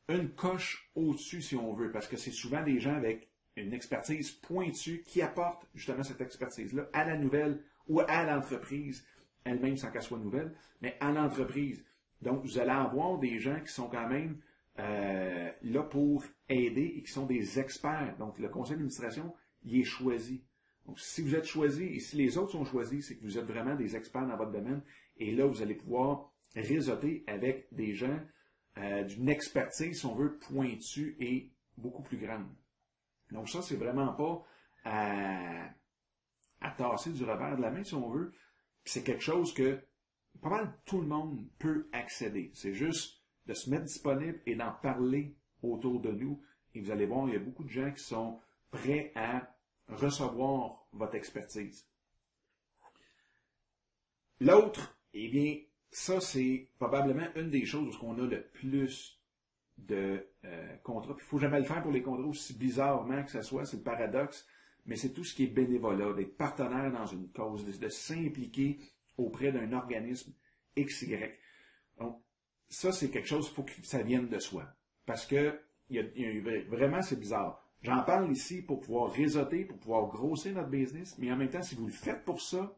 une 0.08 0.30
coche 0.30 0.90
au-dessus, 0.94 1.42
si 1.42 1.56
on 1.56 1.72
veut, 1.72 1.92
parce 1.92 2.08
que 2.08 2.16
c'est 2.16 2.32
souvent 2.32 2.62
des 2.62 2.80
gens 2.80 2.94
avec 2.94 3.28
une 3.56 3.72
expertise 3.72 4.30
pointue 4.30 5.02
qui 5.06 5.22
apportent 5.22 5.66
justement 5.74 6.02
cette 6.02 6.20
expertise-là 6.20 6.88
à 6.92 7.04
la 7.04 7.16
nouvelle 7.16 7.62
ou 7.88 8.00
à 8.00 8.24
l'entreprise 8.24 9.04
elle-même 9.44 9.76
sans 9.76 9.90
qu'elle 9.90 10.02
soit 10.02 10.18
nouvelle, 10.18 10.54
mais 10.80 10.96
à 11.00 11.12
l'entreprise. 11.12 11.84
Donc, 12.20 12.42
vous 12.42 12.58
allez 12.58 12.70
avoir 12.70 13.18
des 13.18 13.38
gens 13.38 13.58
qui 13.60 13.72
sont 13.72 13.88
quand 13.88 14.08
même 14.08 14.38
euh, 14.78 15.50
là 15.62 15.82
pour 15.82 16.24
aider 16.48 16.94
et 16.96 17.02
qui 17.02 17.10
sont 17.10 17.26
des 17.26 17.58
experts. 17.58 18.16
Donc, 18.18 18.38
le 18.38 18.48
conseil 18.48 18.72
d'administration, 18.72 19.34
il 19.62 19.80
est 19.80 19.84
choisi. 19.84 20.44
Donc, 20.86 20.98
si 20.98 21.22
vous 21.22 21.34
êtes 21.34 21.44
choisi 21.44 21.84
et 21.84 22.00
si 22.00 22.16
les 22.16 22.38
autres 22.38 22.52
sont 22.52 22.64
choisis, 22.64 23.08
c'est 23.08 23.16
que 23.16 23.22
vous 23.22 23.38
êtes 23.38 23.44
vraiment 23.44 23.74
des 23.74 23.96
experts 23.96 24.26
dans 24.26 24.36
votre 24.36 24.52
domaine. 24.52 24.82
Et 25.16 25.32
là, 25.32 25.46
vous 25.46 25.62
allez 25.62 25.74
pouvoir 25.74 26.32
réseauter 26.54 27.24
avec 27.26 27.68
des 27.72 27.94
gens 27.94 28.18
euh, 28.78 29.04
d'une 29.04 29.28
expertise, 29.28 30.00
si 30.00 30.06
on 30.06 30.14
veut, 30.14 30.38
pointue 30.38 31.16
et 31.20 31.50
beaucoup 31.76 32.02
plus 32.02 32.18
grande. 32.18 32.48
Donc, 33.30 33.48
ça, 33.48 33.62
c'est 33.62 33.76
vraiment 33.76 34.12
pas 34.14 34.44
à, 34.84 35.70
tasser 36.76 37.10
du 37.10 37.24
revers 37.24 37.56
de 37.56 37.62
la 37.62 37.70
main, 37.70 37.84
si 37.84 37.94
on 37.94 38.10
veut 38.10 38.32
c'est 38.84 39.02
quelque 39.02 39.22
chose 39.22 39.52
que 39.54 39.80
pas 40.40 40.48
mal 40.48 40.78
tout 40.84 41.00
le 41.00 41.06
monde 41.06 41.46
peut 41.58 41.88
accéder. 41.92 42.50
C'est 42.54 42.74
juste 42.74 43.20
de 43.46 43.54
se 43.54 43.70
mettre 43.70 43.84
disponible 43.84 44.40
et 44.46 44.54
d'en 44.54 44.72
parler 44.72 45.36
autour 45.62 46.00
de 46.00 46.10
nous. 46.10 46.42
Et 46.74 46.80
vous 46.80 46.90
allez 46.90 47.06
voir, 47.06 47.28
il 47.28 47.34
y 47.34 47.36
a 47.36 47.40
beaucoup 47.40 47.64
de 47.64 47.70
gens 47.70 47.92
qui 47.92 48.02
sont 48.02 48.40
prêts 48.70 49.12
à 49.14 49.54
recevoir 49.90 50.86
votre 50.92 51.14
expertise. 51.14 51.86
L'autre, 54.40 54.96
eh 55.12 55.28
bien, 55.28 55.58
ça 55.90 56.20
c'est 56.20 56.68
probablement 56.78 57.26
une 57.36 57.50
des 57.50 57.66
choses 57.66 57.96
où 58.00 58.06
on 58.06 58.18
a 58.18 58.26
le 58.26 58.42
plus 58.42 59.20
de 59.76 60.26
euh, 60.44 60.76
contrats. 60.82 61.14
Il 61.16 61.22
faut 61.22 61.38
jamais 61.38 61.58
le 61.58 61.64
faire 61.64 61.82
pour 61.82 61.92
les 61.92 62.02
contrats 62.02 62.26
aussi 62.26 62.54
bizarrement 62.54 63.22
que 63.24 63.30
ce 63.30 63.42
soit, 63.42 63.64
c'est 63.64 63.78
le 63.78 63.82
paradoxe. 63.82 64.46
mais 64.86 64.96
c'est 64.96 65.12
tout 65.12 65.24
ce 65.24 65.34
qui 65.34 65.44
est 65.44 65.48
bénévolat, 65.48 66.12
d'être 66.14 66.36
partenaire 66.36 66.90
dans 66.90 67.06
une 67.06 67.28
cause, 67.28 67.66
de, 67.66 67.88
s'impliquer 67.88 68.78
auprès 69.16 69.52
d'un 69.52 69.72
organisme 69.72 70.32
XY. 70.76 71.18
Donc, 71.98 72.22
ça, 72.68 72.92
c'est 72.92 73.10
quelque 73.10 73.28
chose, 73.28 73.48
il 73.50 73.54
faut 73.54 73.64
que 73.64 73.72
ça 73.82 74.02
vienne 74.02 74.28
de 74.28 74.38
soi. 74.38 74.64
Parce 75.04 75.26
que 75.26 75.60
vraiment, 76.68 77.02
c'est 77.02 77.18
bizarre. 77.18 77.69
J'en 77.82 78.02
parle 78.02 78.30
ici 78.30 78.62
pour 78.62 78.80
pouvoir 78.80 79.10
réseauter, 79.12 79.64
pour 79.64 79.78
pouvoir 79.78 80.08
grossir 80.08 80.54
notre 80.54 80.68
business, 80.68 81.16
mais 81.18 81.32
en 81.32 81.36
même 81.36 81.48
temps, 81.48 81.62
si 81.62 81.74
vous 81.74 81.86
le 81.86 81.92
faites 81.92 82.24
pour 82.24 82.40
ça, 82.40 82.76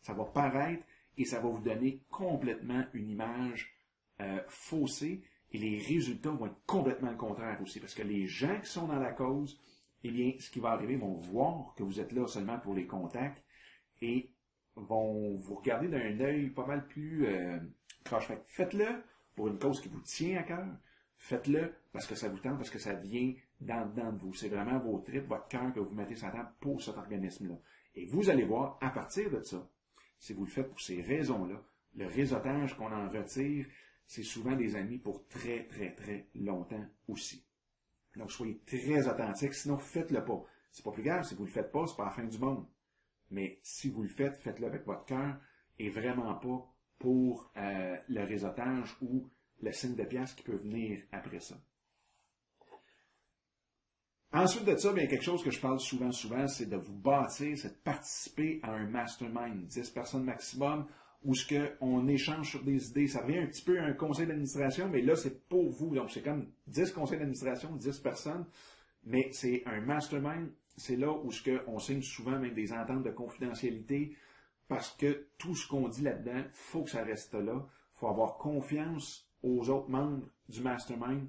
ça 0.00 0.12
va 0.12 0.24
paraître 0.24 0.84
et 1.18 1.24
ça 1.24 1.40
va 1.40 1.48
vous 1.48 1.62
donner 1.62 2.00
complètement 2.10 2.84
une 2.92 3.10
image 3.10 3.74
euh, 4.20 4.40
faussée 4.48 5.22
et 5.52 5.58
les 5.58 5.78
résultats 5.78 6.30
vont 6.30 6.46
être 6.46 6.66
complètement 6.66 7.10
le 7.10 7.16
contraire 7.16 7.60
aussi, 7.62 7.80
parce 7.80 7.94
que 7.94 8.02
les 8.02 8.26
gens 8.26 8.60
qui 8.60 8.68
sont 8.68 8.86
dans 8.86 8.98
la 8.98 9.12
cause, 9.12 9.60
eh 10.02 10.10
bien, 10.10 10.32
ce 10.38 10.50
qui 10.50 10.60
va 10.60 10.70
arriver, 10.70 10.96
vont 10.96 11.14
voir 11.14 11.74
que 11.76 11.82
vous 11.82 12.00
êtes 12.00 12.12
là 12.12 12.26
seulement 12.26 12.58
pour 12.58 12.74
les 12.74 12.86
contacts 12.86 13.42
et 14.02 14.30
vont 14.76 15.36
vous 15.36 15.54
regarder 15.54 15.88
d'un 15.88 16.20
œil 16.20 16.50
pas 16.50 16.66
mal 16.66 16.86
plus 16.86 17.26
euh, 17.26 17.58
Faites-le 18.46 19.02
pour 19.34 19.48
une 19.48 19.58
cause 19.58 19.80
qui 19.80 19.88
vous 19.88 20.00
tient 20.00 20.38
à 20.38 20.42
cœur. 20.42 20.66
Faites-le 21.16 21.72
parce 21.92 22.06
que 22.06 22.14
ça 22.14 22.28
vous 22.28 22.38
tente, 22.38 22.58
parce 22.58 22.70
que 22.70 22.78
ça 22.78 22.94
vient 22.94 23.32
dans, 23.64 24.12
de 24.12 24.18
vous. 24.18 24.34
C'est 24.34 24.48
vraiment 24.48 24.78
vos 24.78 24.98
tripes, 24.98 25.26
votre 25.26 25.48
cœur 25.48 25.72
que 25.72 25.80
vous 25.80 25.94
mettez 25.94 26.14
sur 26.14 26.26
la 26.26 26.32
table 26.32 26.52
pour 26.60 26.82
cet 26.82 26.96
organisme-là. 26.96 27.58
Et 27.94 28.06
vous 28.06 28.28
allez 28.30 28.44
voir, 28.44 28.78
à 28.80 28.90
partir 28.90 29.30
de 29.30 29.42
ça, 29.42 29.68
si 30.18 30.32
vous 30.32 30.44
le 30.44 30.50
faites 30.50 30.68
pour 30.68 30.80
ces 30.80 31.00
raisons-là, 31.00 31.62
le 31.96 32.06
réseautage 32.06 32.76
qu'on 32.76 32.92
en 32.92 33.08
retire, 33.08 33.66
c'est 34.06 34.22
souvent 34.22 34.56
des 34.56 34.76
amis 34.76 34.98
pour 34.98 35.26
très, 35.28 35.66
très, 35.66 35.94
très 35.94 36.28
longtemps 36.34 36.84
aussi. 37.08 37.44
Donc, 38.16 38.30
soyez 38.30 38.60
très 38.66 39.08
authentiques, 39.08 39.54
sinon 39.54 39.78
faites-le 39.78 40.24
pas. 40.24 40.44
C'est 40.70 40.84
pas 40.84 40.92
plus 40.92 41.02
grave, 41.02 41.24
si 41.24 41.34
vous 41.34 41.44
le 41.44 41.50
faites 41.50 41.72
pas, 41.72 41.86
c'est 41.86 41.96
pas 41.96 42.04
la 42.04 42.10
fin 42.10 42.24
du 42.24 42.38
monde. 42.38 42.66
Mais 43.30 43.58
si 43.62 43.90
vous 43.90 44.02
le 44.02 44.08
faites, 44.08 44.36
faites-le 44.36 44.66
avec 44.66 44.84
votre 44.84 45.04
cœur 45.04 45.36
et 45.78 45.88
vraiment 45.88 46.34
pas 46.34 46.74
pour 46.98 47.50
euh, 47.56 47.96
le 48.08 48.24
réseautage 48.24 48.96
ou 49.00 49.28
le 49.60 49.72
signe 49.72 49.94
de 49.94 50.04
pièce 50.04 50.34
qui 50.34 50.42
peut 50.42 50.56
venir 50.56 51.02
après 51.12 51.40
ça. 51.40 51.56
Ensuite 54.34 54.64
de 54.64 54.76
ça, 54.76 54.92
bien, 54.92 55.06
quelque 55.06 55.22
chose 55.22 55.44
que 55.44 55.52
je 55.52 55.60
parle 55.60 55.78
souvent, 55.78 56.10
souvent, 56.10 56.48
c'est 56.48 56.66
de 56.68 56.76
vous 56.76 56.92
bâtir, 56.92 57.56
c'est 57.56 57.68
de 57.68 57.82
participer 57.84 58.58
à 58.64 58.72
un 58.72 58.84
mastermind, 58.88 59.64
10 59.68 59.90
personnes 59.90 60.24
maximum, 60.24 60.86
où 61.22 61.36
ce 61.36 61.46
qu'on 61.46 62.08
échange 62.08 62.50
sur 62.50 62.64
des 62.64 62.88
idées. 62.88 63.06
Ça 63.06 63.20
revient 63.20 63.38
un 63.38 63.46
petit 63.46 63.62
peu 63.62 63.78
à 63.78 63.84
un 63.84 63.92
conseil 63.92 64.26
d'administration, 64.26 64.88
mais 64.88 65.02
là, 65.02 65.14
c'est 65.14 65.48
pour 65.48 65.70
vous. 65.70 65.94
Donc, 65.94 66.10
c'est 66.10 66.22
comme 66.22 66.48
10 66.66 66.90
conseils 66.90 67.18
d'administration, 67.18 67.76
10 67.76 68.00
personnes, 68.00 68.44
mais 69.04 69.28
c'est 69.30 69.62
un 69.66 69.80
mastermind. 69.80 70.50
C'est 70.76 70.96
là 70.96 71.12
où 71.12 71.30
ce 71.30 71.48
qu'on 71.48 71.78
signe 71.78 72.02
souvent 72.02 72.36
même 72.36 72.54
des 72.54 72.72
ententes 72.72 73.04
de 73.04 73.10
confidentialité, 73.10 74.16
parce 74.66 74.90
que 74.96 75.28
tout 75.38 75.54
ce 75.54 75.68
qu'on 75.68 75.86
dit 75.86 76.02
là-dedans, 76.02 76.42
faut 76.52 76.82
que 76.82 76.90
ça 76.90 77.04
reste 77.04 77.34
là. 77.34 77.64
faut 77.94 78.08
avoir 78.08 78.38
confiance 78.38 79.30
aux 79.44 79.70
autres 79.70 79.90
membres 79.90 80.26
du 80.48 80.60
mastermind, 80.60 81.28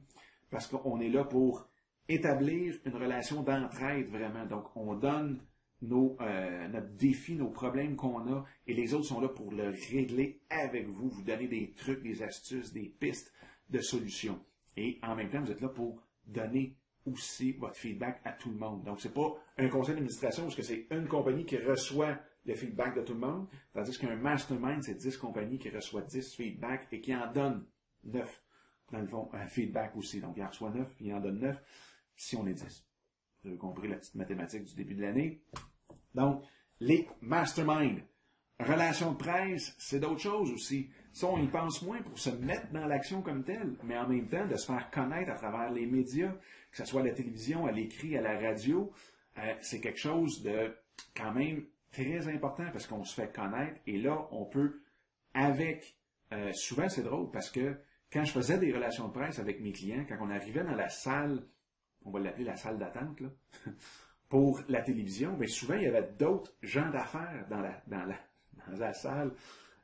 parce 0.50 0.66
qu'on 0.66 1.00
est 1.00 1.10
là 1.10 1.24
pour 1.24 1.70
établir 2.08 2.78
une 2.86 2.96
relation 2.96 3.42
d'entraide 3.44 4.10
vraiment. 4.10 4.46
Donc, 4.46 4.76
on 4.76 4.96
donne 4.96 5.40
nos, 5.82 6.18
euh, 6.22 6.68
notre 6.68 6.90
défi, 6.96 7.36
nos 7.36 7.50
problèmes 7.50 7.96
qu'on 7.96 8.32
a, 8.34 8.46
et 8.68 8.74
les 8.74 8.94
autres 8.94 9.06
sont 9.06 9.22
là 9.22 9.30
pour 9.30 9.52
le 9.52 9.74
régler 9.92 10.42
avec 10.50 10.88
vous, 10.88 11.10
vous 11.10 11.24
donner 11.24 11.48
des 11.48 11.74
trucs, 11.74 12.02
des 12.02 12.24
astuces, 12.24 12.72
des 12.74 12.94
pistes 13.00 13.34
de 13.70 13.80
solutions. 13.80 14.40
Et 14.78 15.00
en 15.04 15.16
même 15.16 15.30
temps, 15.30 15.42
vous 15.42 15.52
êtes 15.52 15.62
là 15.62 15.70
pour 15.70 16.02
donner 16.28 16.76
aussi 17.06 17.54
votre 17.54 17.76
feedback 17.76 18.22
à 18.26 18.32
tout 18.32 18.50
le 18.50 18.58
monde. 18.58 18.84
Donc, 18.84 19.00
c'est 19.00 19.14
pas 19.14 19.36
un 19.58 19.70
conseil 19.70 19.96
d'administration 19.96 20.44
parce 20.44 20.56
que 20.56 20.64
c'est 20.64 20.88
une 20.92 21.08
compagnie 21.08 21.46
qui 21.46 21.58
reçoit 21.58 22.18
le 22.46 22.56
feedback 22.56 22.96
de 22.96 23.02
tout 23.02 23.14
le 23.14 23.20
monde, 23.20 23.48
tandis 23.74 23.98
qu'un 23.98 24.16
mastermind, 24.16 24.84
c'est 24.84 24.96
10 24.96 25.18
compagnies 25.18 25.58
qui 25.58 25.70
reçoivent 25.70 26.06
10 26.06 26.36
feedbacks 26.36 26.88
et 26.92 27.02
qui 27.02 27.16
en 27.16 27.32
donnent 27.32 27.66
9, 28.04 28.44
dans 28.92 29.00
le 29.00 29.08
fond, 29.08 29.30
un 29.34 29.48
feedback 29.48 29.96
aussi. 29.96 30.22
Donc, 30.22 30.36
il 30.38 30.44
en 30.44 30.48
reçoit 30.48 30.70
9, 30.70 30.96
puis 30.96 31.06
il 31.06 31.14
en 31.14 31.20
donne 31.20 31.40
9, 31.40 31.62
si 32.16 32.36
on 32.36 32.46
est 32.48 32.54
10. 32.54 32.86
Vous 33.44 33.50
avez 33.50 33.58
compris 33.58 33.88
la 33.88 33.98
petite 33.98 34.16
mathématique 34.16 34.66
du 34.66 34.76
début 34.76 34.96
de 34.96 35.02
l'année? 35.02 35.42
Donc, 36.14 36.44
les 36.80 37.08
masterminds. 37.22 38.02
Relations 38.60 39.12
de 39.12 39.18
presse, 39.18 39.76
c'est 39.78 40.00
d'autres 40.00 40.22
choses 40.22 40.52
aussi. 40.52 40.90
Ça, 41.12 41.28
on 41.28 41.42
y 41.42 41.48
pense 41.48 41.82
moins 41.82 42.02
pour 42.02 42.18
se 42.18 42.30
mettre 42.30 42.72
dans 42.72 42.86
l'action 42.86 43.22
comme 43.22 43.44
telle, 43.44 43.76
mais 43.84 43.98
en 43.98 44.08
même 44.08 44.28
temps 44.28 44.48
de 44.48 44.56
se 44.56 44.66
faire 44.66 44.90
connaître 44.92 45.32
à 45.32 45.36
travers 45.36 45.72
les 45.72 45.86
médias, 45.86 46.34
que 46.72 46.78
ce 46.78 46.86
soit 46.86 47.02
à 47.02 47.06
la 47.06 47.12
télévision, 47.12 47.66
à 47.66 47.72
l'écrit, 47.72 48.18
à 48.18 48.22
la 48.22 48.40
radio, 48.40 48.92
euh, 49.38 49.54
c'est 49.62 49.82
quelque 49.82 50.00
chose 50.00 50.42
de 50.42 50.74
quand 51.16 51.34
même 51.34 51.66
très 51.92 52.28
important 52.28 52.66
parce 52.72 52.88
qu'on 52.88 53.04
se 53.04 53.14
fait 53.14 53.34
connaître 53.34 53.80
et 53.88 53.98
là, 53.98 54.28
on 54.32 54.46
peut, 54.46 54.82
avec, 55.34 55.98
euh, 56.32 56.52
souvent 56.54 56.88
c'est 56.88 57.04
drôle 57.04 57.32
parce 57.32 57.50
que 57.50 57.78
quand 58.12 58.24
je 58.24 58.32
faisais 58.32 58.58
des 58.58 58.72
relations 58.72 59.08
de 59.08 59.14
presse 59.14 59.40
avec 59.40 59.60
mes 59.62 59.74
clients, 59.74 60.06
quand 60.08 60.18
on 60.22 60.30
arrivait 60.30 60.64
dans 60.64 60.76
la 60.76 60.90
salle, 60.90 61.46
on 62.06 62.12
va 62.12 62.20
l'appeler 62.20 62.46
la 62.46 62.56
salle 62.56 62.78
d'attente, 62.78 63.20
là, 63.20 63.30
pour 64.30 64.62
la 64.70 64.82
télévision, 64.82 65.36
mais 65.38 65.48
souvent 65.48 65.76
il 65.76 65.84
y 65.84 65.88
avait 65.88 66.10
d'autres 66.18 66.54
gens 66.62 66.90
d'affaires 66.90 67.48
dans 67.50 67.62
la, 68.78 68.94
salle 68.94 69.34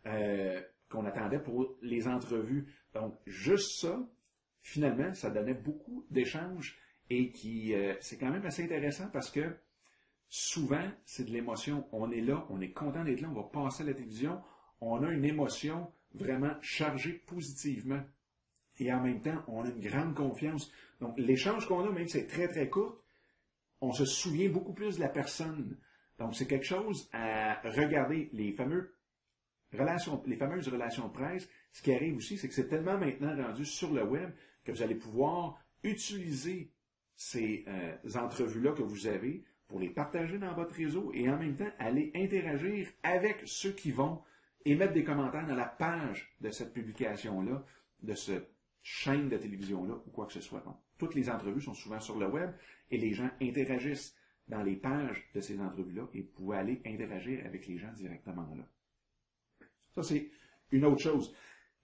euh, 0.06 0.62
qu'on 0.90 1.06
attendait 1.06 1.40
pour 1.40 1.75
les 1.82 2.08
entrevues. 2.08 2.68
Donc, 2.94 3.16
juste 3.25 3.82
ça, 3.82 4.00
finalement, 4.62 5.13
ça 5.13 5.30
donnait 5.30 5.54
beaucoup 5.54 6.06
d'échanges 6.10 6.78
et 7.10 7.32
qui 7.32 7.74
euh, 7.74 7.96
c'est 8.00 8.18
quand 8.18 8.32
même 8.32 8.46
assez 8.46 8.63
intéressant 8.63 9.10
parce 9.12 9.30
que 9.30 9.56
souvent, 10.30 10.90
c'est 11.06 11.25
de 11.25 11.32
l'émotion. 11.32 11.88
On 11.92 12.12
est 12.12 12.22
là, 12.22 12.46
on 12.50 12.62
est 12.62 12.72
content 12.72 13.04
d'être 13.04 13.22
là, 13.22 13.30
on 13.30 13.42
va 13.42 13.44
passer 13.44 13.84
à 13.84 13.88
la 13.88 13.94
télévision, 13.94 14.42
on 14.80 15.04
a 15.04 15.12
une 15.12 15.25
émotion 15.25 15.92
vraiment 16.13 16.54
chargée 16.62 17.13
positivement. 17.13 18.01
Et 18.82 18.92
en 18.92 19.00
même 19.00 19.22
temps, 19.22 19.44
on 19.48 19.64
a 19.64 19.68
une 19.68 19.80
grande 19.80 20.16
confiance. 20.16 20.72
Donc, 21.00 21.14
l'échange 21.20 21.68
qu'on 21.68 21.86
a, 21.86 21.92
même 21.92 22.08
si 22.08 22.18
c'est 22.18 22.28
très, 22.28 22.48
très 22.48 22.68
court, 22.68 23.00
on 23.80 23.94
se 23.94 24.06
souvient 24.06 24.50
beaucoup 24.50 24.74
plus 24.74 24.96
de 24.96 25.02
la 25.02 25.08
personne. 25.08 25.78
Donc, 26.18 26.36
c'est 26.36 26.48
quelque 26.48 26.66
chose 26.66 27.08
à 27.14 27.62
regarder. 27.62 28.30
Les, 28.34 28.54
fameux 28.54 28.96
relations, 29.72 30.22
les 30.26 30.36
fameuses 30.36 30.68
relations 30.68 31.08
de 31.10 31.14
presse, 31.14 31.48
ce 31.72 31.84
qui 31.84 31.94
arrive 31.94 32.18
aussi, 32.18 32.40
c'est 32.40 32.48
que 32.48 32.56
c'est 32.56 32.70
tellement 32.70 32.98
maintenant 32.98 33.36
rendu 33.36 33.66
sur 33.66 33.94
le 33.94 34.04
web 34.04 34.32
que 34.64 34.72
vous 34.72 34.82
allez 34.82 34.96
pouvoir 34.96 35.64
utiliser 35.84 36.72
ces 37.16 37.64
euh, 37.68 37.96
entrevues-là 38.16 38.72
que 38.72 38.82
vous 38.82 39.06
avez 39.06 39.44
pour 39.68 39.80
les 39.80 39.90
partager 39.90 40.40
dans 40.40 40.56
votre 40.56 40.74
réseau 40.74 41.12
et 41.14 41.30
en 41.30 41.38
même 41.38 41.56
temps 41.56 41.70
aller 41.78 42.12
interagir 42.16 42.88
avec 43.04 43.44
ceux 43.46 43.74
qui 43.74 43.92
vont 43.92 44.24
émettre 44.66 44.94
des 44.94 45.04
commentaires 45.04 45.46
dans 45.46 45.56
la 45.56 45.68
page 45.68 46.36
de 46.42 46.50
cette 46.50 46.74
publication-là, 46.74 47.64
de 48.02 48.16
cette 48.16 48.52
chaîne 48.82 49.30
de 49.30 49.38
télévision-là 49.38 49.96
ou 50.06 50.10
quoi 50.12 50.26
que 50.26 50.34
ce 50.34 50.42
soit. 50.42 50.64
toutes 50.98 51.16
les 51.16 51.30
entrevues 51.30 51.62
sont 51.62 51.74
souvent 51.74 52.00
sur 52.00 52.18
le 52.18 52.28
web 52.28 52.52
et 52.90 52.98
les 52.98 53.14
gens 53.14 53.30
interagissent 53.42 54.16
dans 54.48 54.64
les 54.64 54.76
pages 54.76 55.30
de 55.34 55.42
ces 55.42 55.60
entrevues-là 55.60 56.08
et 56.14 56.22
vous 56.22 56.32
pouvez 56.36 56.58
aller 56.58 56.82
interagir 56.86 57.46
avec 57.46 57.68
les 57.68 57.78
gens 57.78 57.92
directement 57.94 58.54
là. 58.56 58.68
Ça, 59.96 60.04
c'est 60.04 60.30
une 60.72 60.86
autre 60.86 61.02
chose. 61.02 61.34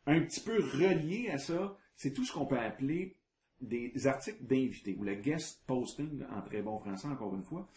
Un 0.06 0.22
petit 0.22 0.42
peu 0.42 0.58
relié 0.58 1.30
à 1.30 1.38
ça, 1.38 1.78
c'est 1.96 2.14
tout 2.14 2.24
ce 2.24 2.32
qu'on 2.32 2.46
peut 2.46 2.60
appeler 2.60 3.18
des 3.60 4.08
articles 4.08 4.44
d'invités, 4.44 4.96
ou 4.98 5.04
le 5.04 5.16
guest 5.16 5.64
posting 5.66 6.24
en 6.30 6.42
très 6.42 6.62
bon 6.62 6.80
français 6.80 7.08
encore 7.08 7.34
une 7.34 7.44
fois, 7.44 7.68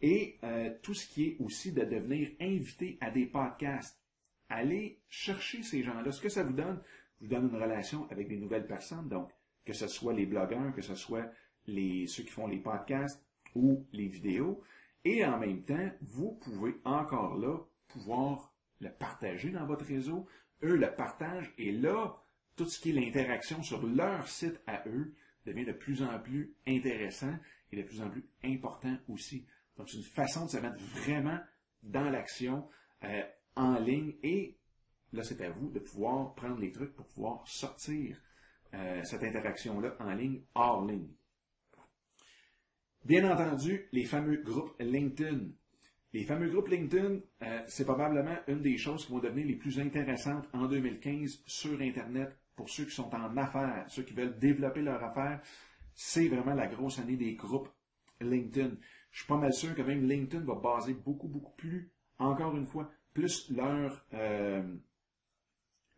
et 0.00 0.38
euh, 0.44 0.70
tout 0.82 0.94
ce 0.94 1.06
qui 1.06 1.24
est 1.24 1.36
aussi 1.40 1.72
de 1.72 1.84
devenir 1.84 2.30
invité 2.40 2.98
à 3.00 3.10
des 3.10 3.26
podcasts. 3.26 3.98
Allez 4.48 5.00
chercher 5.08 5.62
ces 5.62 5.82
gens-là. 5.82 6.12
Ce 6.12 6.20
que 6.20 6.28
ça 6.28 6.44
vous 6.44 6.52
donne, 6.52 6.80
vous 7.24 7.34
donne 7.34 7.48
une 7.48 7.62
relation 7.62 8.08
avec 8.10 8.28
des 8.28 8.36
nouvelles 8.36 8.66
personnes, 8.66 9.08
donc 9.08 9.30
que 9.64 9.72
ce 9.72 9.86
soit 9.86 10.12
les 10.12 10.26
blogueurs, 10.26 10.74
que 10.74 10.82
ce 10.82 10.94
soit 10.94 11.30
les, 11.66 12.06
ceux 12.06 12.22
qui 12.22 12.30
font 12.30 12.46
les 12.46 12.58
podcasts 12.58 13.24
ou 13.54 13.86
les 13.92 14.08
vidéos, 14.08 14.62
et 15.04 15.24
en 15.24 15.38
même 15.38 15.62
temps, 15.62 15.90
vous 16.00 16.32
pouvez 16.32 16.76
encore 16.84 17.36
là 17.36 17.58
pouvoir 17.88 18.52
le 18.80 18.90
partager 18.90 19.50
dans 19.50 19.66
votre 19.66 19.84
réseau. 19.84 20.26
Eux 20.62 20.76
le 20.76 20.94
partagent 20.94 21.52
et 21.58 21.72
là, 21.72 22.16
tout 22.56 22.64
ce 22.64 22.80
qui 22.80 22.90
est 22.90 22.92
l'interaction 22.92 23.62
sur 23.62 23.86
leur 23.86 24.28
site 24.28 24.60
à 24.66 24.82
eux 24.88 25.14
devient 25.44 25.64
de 25.64 25.72
plus 25.72 26.02
en 26.02 26.18
plus 26.18 26.54
intéressant 26.66 27.34
et 27.70 27.76
de 27.76 27.82
plus 27.82 28.00
en 28.00 28.08
plus 28.08 28.24
important 28.44 28.96
aussi. 29.08 29.46
Donc, 29.76 29.90
c'est 29.90 29.98
une 29.98 30.04
façon 30.04 30.46
de 30.46 30.50
se 30.50 30.56
mettre 30.58 30.78
vraiment 30.78 31.38
dans 31.82 32.08
l'action 32.08 32.68
euh, 33.02 33.22
en 33.56 33.78
ligne 33.78 34.14
et 34.22 34.56
là, 35.14 35.22
c'est 35.22 35.40
à 35.42 35.50
vous 35.50 35.70
de 35.70 35.78
pouvoir 35.78 36.34
prendre 36.34 36.58
les 36.58 36.72
trucs 36.72 36.94
pour 36.94 37.06
pouvoir 37.06 37.46
sortir 37.46 38.16
euh, 38.74 39.02
cette 39.04 39.22
interaction-là 39.22 39.96
en 40.00 40.14
ligne, 40.14 40.42
hors 40.54 40.84
ligne. 40.84 41.08
Bien 43.04 43.30
entendu, 43.30 43.86
les 43.92 44.04
fameux 44.04 44.38
groupes 44.42 44.74
LinkedIn. 44.80 45.50
Les 46.12 46.24
fameux 46.24 46.48
groupes 46.48 46.68
LinkedIn, 46.68 47.18
euh, 47.42 47.62
c'est 47.66 47.84
probablement 47.84 48.36
une 48.48 48.62
des 48.62 48.76
choses 48.78 49.04
qui 49.04 49.12
vont 49.12 49.18
devenir 49.18 49.46
les 49.46 49.56
plus 49.56 49.78
intéressantes 49.78 50.48
en 50.52 50.66
2015 50.66 51.42
sur 51.46 51.80
Internet 51.80 52.36
pour 52.56 52.70
ceux 52.70 52.84
qui 52.84 52.94
sont 52.94 53.14
en 53.14 53.36
affaires, 53.36 53.84
ceux 53.88 54.04
qui 54.04 54.14
veulent 54.14 54.38
développer 54.38 54.80
leur 54.80 55.02
affaires. 55.02 55.40
C'est 55.92 56.28
vraiment 56.28 56.54
la 56.54 56.66
grosse 56.66 56.98
année 56.98 57.16
des 57.16 57.34
groupes 57.34 57.68
LinkedIn. 58.20 58.76
Je 59.10 59.18
suis 59.18 59.28
pas 59.28 59.36
mal 59.36 59.52
sûr 59.52 59.74
que 59.74 59.82
même 59.82 60.08
LinkedIn 60.08 60.44
va 60.44 60.54
baser 60.54 60.94
beaucoup, 60.94 61.28
beaucoup 61.28 61.54
plus, 61.56 61.92
encore 62.18 62.56
une 62.56 62.66
fois, 62.66 62.90
plus 63.12 63.50
leur, 63.50 64.04
euh, 64.14 64.62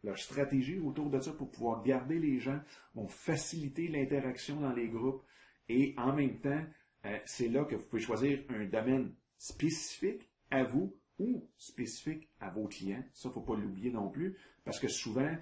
leur 0.06 0.18
stratégie 0.18 0.78
autour 0.78 1.10
de 1.10 1.18
ça 1.18 1.32
pour 1.32 1.50
pouvoir 1.50 1.82
garder 1.82 2.18
les 2.18 2.38
gens, 2.38 2.60
vont 2.94 3.08
faciliter 3.08 3.88
l'interaction 3.88 4.60
dans 4.60 4.72
les 4.72 4.88
groupes 4.88 5.22
et 5.68 5.94
en 5.98 6.14
même 6.14 6.38
temps, 6.40 6.62
euh, 7.04 7.18
c'est 7.26 7.48
là 7.48 7.64
que 7.64 7.74
vous 7.74 7.86
pouvez 7.86 8.02
choisir 8.02 8.42
un 8.48 8.64
domaine 8.66 9.12
spécifique 9.36 10.30
à 10.50 10.62
vous 10.62 10.96
ou 11.18 11.48
spécifique 11.56 12.30
à 12.40 12.50
vos 12.50 12.68
clients. 12.68 13.04
Ça, 13.12 13.30
faut 13.30 13.40
pas 13.40 13.56
l'oublier 13.56 13.90
non 13.90 14.08
plus, 14.08 14.36
parce 14.64 14.78
que 14.78 14.88
souvent, 14.88 15.34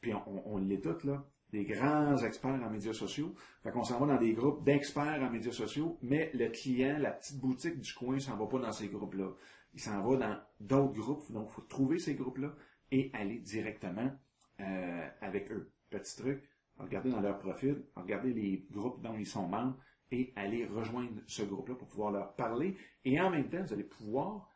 puis 0.00 0.12
on, 0.12 0.54
on 0.54 0.58
l'est 0.58 0.80
tous, 0.80 1.04
là, 1.04 1.24
des 1.52 1.64
grands 1.64 2.16
experts 2.16 2.60
en 2.64 2.70
médias 2.70 2.92
sociaux. 2.92 3.32
Fait 3.62 3.70
qu'on 3.70 3.84
s'en 3.84 4.00
va 4.00 4.14
dans 4.14 4.20
des 4.20 4.32
groupes 4.32 4.64
d'experts 4.64 5.22
en 5.22 5.30
médias 5.30 5.52
sociaux, 5.52 5.98
mais 6.02 6.32
le 6.34 6.48
client, 6.48 6.98
la 6.98 7.12
petite 7.12 7.38
boutique 7.38 7.78
du 7.78 7.92
coin, 7.92 8.18
s'en 8.18 8.36
va 8.36 8.46
pas 8.46 8.58
dans 8.58 8.72
ces 8.72 8.88
groupes-là. 8.88 9.30
Il 9.72 9.80
s'en 9.80 10.02
va 10.02 10.16
dans 10.16 10.40
d'autres 10.58 10.94
groupes, 10.94 11.30
donc 11.30 11.50
faut 11.50 11.62
trouver 11.62 11.98
ces 11.98 12.14
groupes-là 12.14 12.54
et 12.94 13.10
aller 13.12 13.38
directement 13.40 14.08
euh, 14.60 15.08
avec 15.20 15.50
eux. 15.50 15.68
Petit 15.90 16.16
truc, 16.16 16.48
regardez 16.78 17.10
dans 17.10 17.20
leur 17.20 17.38
profil, 17.38 17.82
regardez 17.96 18.32
les 18.32 18.64
groupes 18.70 19.02
dont 19.02 19.16
ils 19.18 19.26
sont 19.26 19.48
membres 19.48 19.76
et 20.12 20.32
aller 20.36 20.64
rejoindre 20.64 21.20
ce 21.26 21.42
groupe-là 21.42 21.74
pour 21.74 21.88
pouvoir 21.88 22.12
leur 22.12 22.34
parler. 22.36 22.76
Et 23.04 23.20
en 23.20 23.30
même 23.30 23.48
temps, 23.48 23.62
vous 23.62 23.72
allez 23.72 23.82
pouvoir 23.82 24.48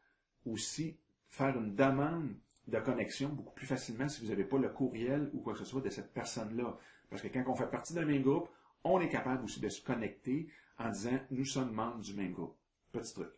aussi 0.47 0.97
faire 1.29 1.59
une 1.59 1.75
demande 1.75 2.33
de 2.69 2.79
connexion 2.79 3.29
beaucoup 3.31 3.55
plus 3.55 3.67
facilement 3.67 4.09
si 4.09 4.23
vous 4.23 4.29
n'avez 4.29 4.45
pas 4.45 4.59
le 4.59 4.69
courriel 4.69 5.31
ou 5.33 5.41
quoi 5.41 5.55
que 5.55 5.59
ce 5.59 5.65
soit 5.65 5.81
de 5.81 5.91
cette 5.91 6.13
personne-là. 6.13 6.79
Parce 7.11 7.23
que 7.23 7.29
quand 7.29 7.43
on 7.49 7.57
fait 7.57 7.69
partie 7.69 7.93
d'un 7.93 8.05
même 8.05 8.23
groupe, 8.23 8.49
on 8.85 9.01
est 9.01 9.09
capable 9.09 9.43
aussi 9.43 9.59
de 9.59 9.69
se 9.69 9.83
connecter 9.83 10.49
en 10.79 10.91
disant 10.91 11.19
nous 11.33 11.45
sommes 11.45 11.73
membres 11.73 12.03
du 12.03 12.15
même 12.15 12.33
groupe. 12.33 12.57
Petit 12.93 13.15
truc. 13.15 13.31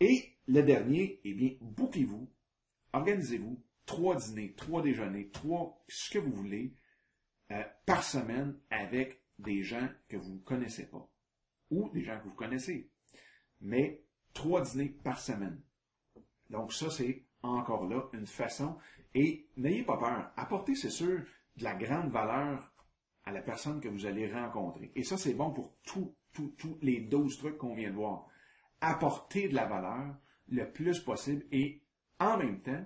Et 0.00 0.36
le 0.48 0.62
dernier, 0.62 1.20
eh 1.24 1.32
bien, 1.32 1.52
bouquez-vous, 1.62 2.28
organisez-vous 2.94 3.62
trois 3.86 4.16
dîners, 4.16 4.54
trois 4.54 4.82
déjeuners, 4.82 5.28
trois, 5.30 5.84
ce 5.88 6.10
que 6.10 6.18
vous 6.18 6.32
voulez, 6.32 6.74
euh, 7.50 7.62
par 7.86 8.02
semaine 8.02 8.58
avec 8.70 9.20
des 9.38 9.62
gens 9.62 9.88
que 10.08 10.16
vous 10.16 10.34
ne 10.34 10.38
connaissez 10.38 10.86
pas. 10.86 11.06
Ou 11.70 11.90
des 11.90 12.02
gens 12.02 12.18
que 12.18 12.24
vous 12.24 12.34
connaissez. 12.34 12.90
Mais 13.60 14.02
trois 14.32 14.62
dîners 14.62 14.96
par 15.02 15.20
semaine. 15.20 15.60
Donc 16.50 16.72
ça, 16.72 16.90
c'est 16.90 17.24
encore 17.42 17.86
là 17.86 18.08
une 18.12 18.26
façon. 18.26 18.78
Et 19.14 19.48
n'ayez 19.56 19.82
pas 19.82 19.98
peur. 19.98 20.32
Apportez, 20.36 20.74
c'est 20.74 20.90
sûr, 20.90 21.24
de 21.56 21.64
la 21.64 21.74
grande 21.74 22.10
valeur 22.10 22.72
à 23.24 23.32
la 23.32 23.42
personne 23.42 23.80
que 23.80 23.88
vous 23.88 24.06
allez 24.06 24.32
rencontrer. 24.32 24.92
Et 24.94 25.02
ça, 25.02 25.16
c'est 25.16 25.34
bon 25.34 25.52
pour 25.52 25.74
tous 25.82 26.14
tous 26.32 26.78
les 26.82 27.00
12 27.00 27.38
trucs 27.38 27.58
qu'on 27.58 27.74
vient 27.74 27.90
de 27.90 27.96
voir. 27.96 28.26
Apportez 28.80 29.48
de 29.48 29.54
la 29.54 29.66
valeur 29.66 30.16
le 30.48 30.70
plus 30.70 30.98
possible 31.00 31.44
et 31.52 31.83
en 32.18 32.38
même 32.38 32.60
temps, 32.60 32.84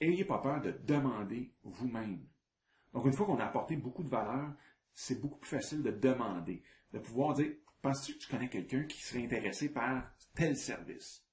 ayez 0.00 0.24
pas 0.24 0.38
peur 0.38 0.60
de 0.60 0.72
demander 0.84 1.52
vous-même. 1.62 2.26
Donc, 2.92 3.06
une 3.06 3.12
fois 3.12 3.26
qu'on 3.26 3.38
a 3.38 3.44
apporté 3.44 3.76
beaucoup 3.76 4.02
de 4.02 4.08
valeur, 4.08 4.52
c'est 4.94 5.20
beaucoup 5.20 5.38
plus 5.38 5.50
facile 5.50 5.82
de 5.82 5.90
demander, 5.90 6.62
de 6.92 6.98
pouvoir 6.98 7.34
dire, 7.34 7.52
penses-tu 7.82 8.14
que 8.14 8.18
tu 8.18 8.28
connais 8.28 8.48
quelqu'un 8.48 8.84
qui 8.84 9.00
serait 9.00 9.24
intéressé 9.24 9.70
par 9.70 10.10
tel 10.34 10.56
service? 10.56 11.24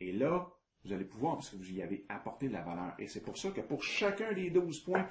Et 0.00 0.12
là, 0.12 0.50
vous 0.84 0.92
allez 0.92 1.04
pouvoir, 1.04 1.36
parce 1.36 1.50
que 1.50 1.56
vous 1.56 1.70
y 1.70 1.82
avez 1.82 2.04
apporté 2.08 2.48
de 2.48 2.52
la 2.52 2.62
valeur. 2.62 2.94
Et 2.98 3.06
c'est 3.06 3.22
pour 3.22 3.36
ça 3.36 3.50
que 3.50 3.60
pour 3.60 3.82
chacun 3.82 4.32
des 4.32 4.50
12 4.50 4.80
points 4.84 5.08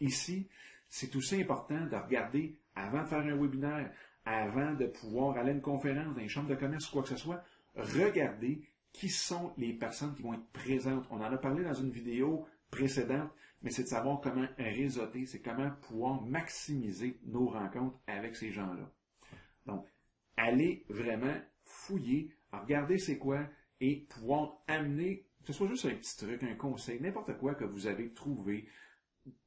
ici, 0.00 0.48
c'est 0.88 1.14
aussi 1.16 1.40
important 1.40 1.86
de 1.86 1.96
regarder 1.96 2.58
avant 2.74 3.02
de 3.02 3.08
faire 3.08 3.20
un 3.20 3.36
webinaire, 3.36 3.92
avant 4.24 4.74
de 4.74 4.86
pouvoir 4.86 5.36
aller 5.38 5.50
à 5.50 5.54
une 5.54 5.60
conférence 5.60 6.14
dans 6.14 6.20
une 6.20 6.28
chambre 6.28 6.48
de 6.48 6.54
commerce 6.54 6.86
quoi 6.86 7.02
que 7.02 7.08
ce 7.08 7.16
soit, 7.16 7.42
regardez 7.74 8.68
qui 8.92 9.08
sont 9.08 9.52
les 9.56 9.72
personnes 9.72 10.14
qui 10.14 10.22
vont 10.22 10.34
être 10.34 10.52
présentes? 10.52 11.06
On 11.10 11.16
en 11.16 11.32
a 11.32 11.38
parlé 11.38 11.64
dans 11.64 11.74
une 11.74 11.90
vidéo 11.90 12.46
précédente, 12.70 13.30
mais 13.62 13.70
c'est 13.70 13.82
de 13.82 13.88
savoir 13.88 14.20
comment 14.20 14.46
réseauter, 14.58 15.26
c'est 15.26 15.40
comment 15.40 15.70
pouvoir 15.82 16.22
maximiser 16.22 17.18
nos 17.24 17.48
rencontres 17.48 17.98
avec 18.06 18.36
ces 18.36 18.52
gens-là. 18.52 18.90
Donc, 19.66 19.86
allez 20.36 20.84
vraiment 20.88 21.34
fouiller, 21.64 22.34
regarder 22.52 22.98
c'est 22.98 23.18
quoi, 23.18 23.46
et 23.80 24.06
pouvoir 24.08 24.62
amener, 24.66 25.26
que 25.40 25.48
ce 25.48 25.52
soit 25.52 25.68
juste 25.68 25.86
un 25.86 25.94
petit 25.94 26.16
truc, 26.16 26.42
un 26.42 26.54
conseil, 26.54 27.00
n'importe 27.00 27.36
quoi 27.38 27.54
que 27.54 27.64
vous 27.64 27.86
avez 27.86 28.12
trouvé, 28.12 28.68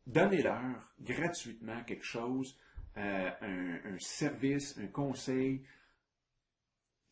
donnez-leur 0.05 0.93
gratuitement 0.99 1.83
quelque 1.83 2.05
chose, 2.05 2.57
euh, 2.97 3.29
un, 3.41 3.97
service, 3.99 4.77
un 4.77 4.87
conseil. 4.87 5.63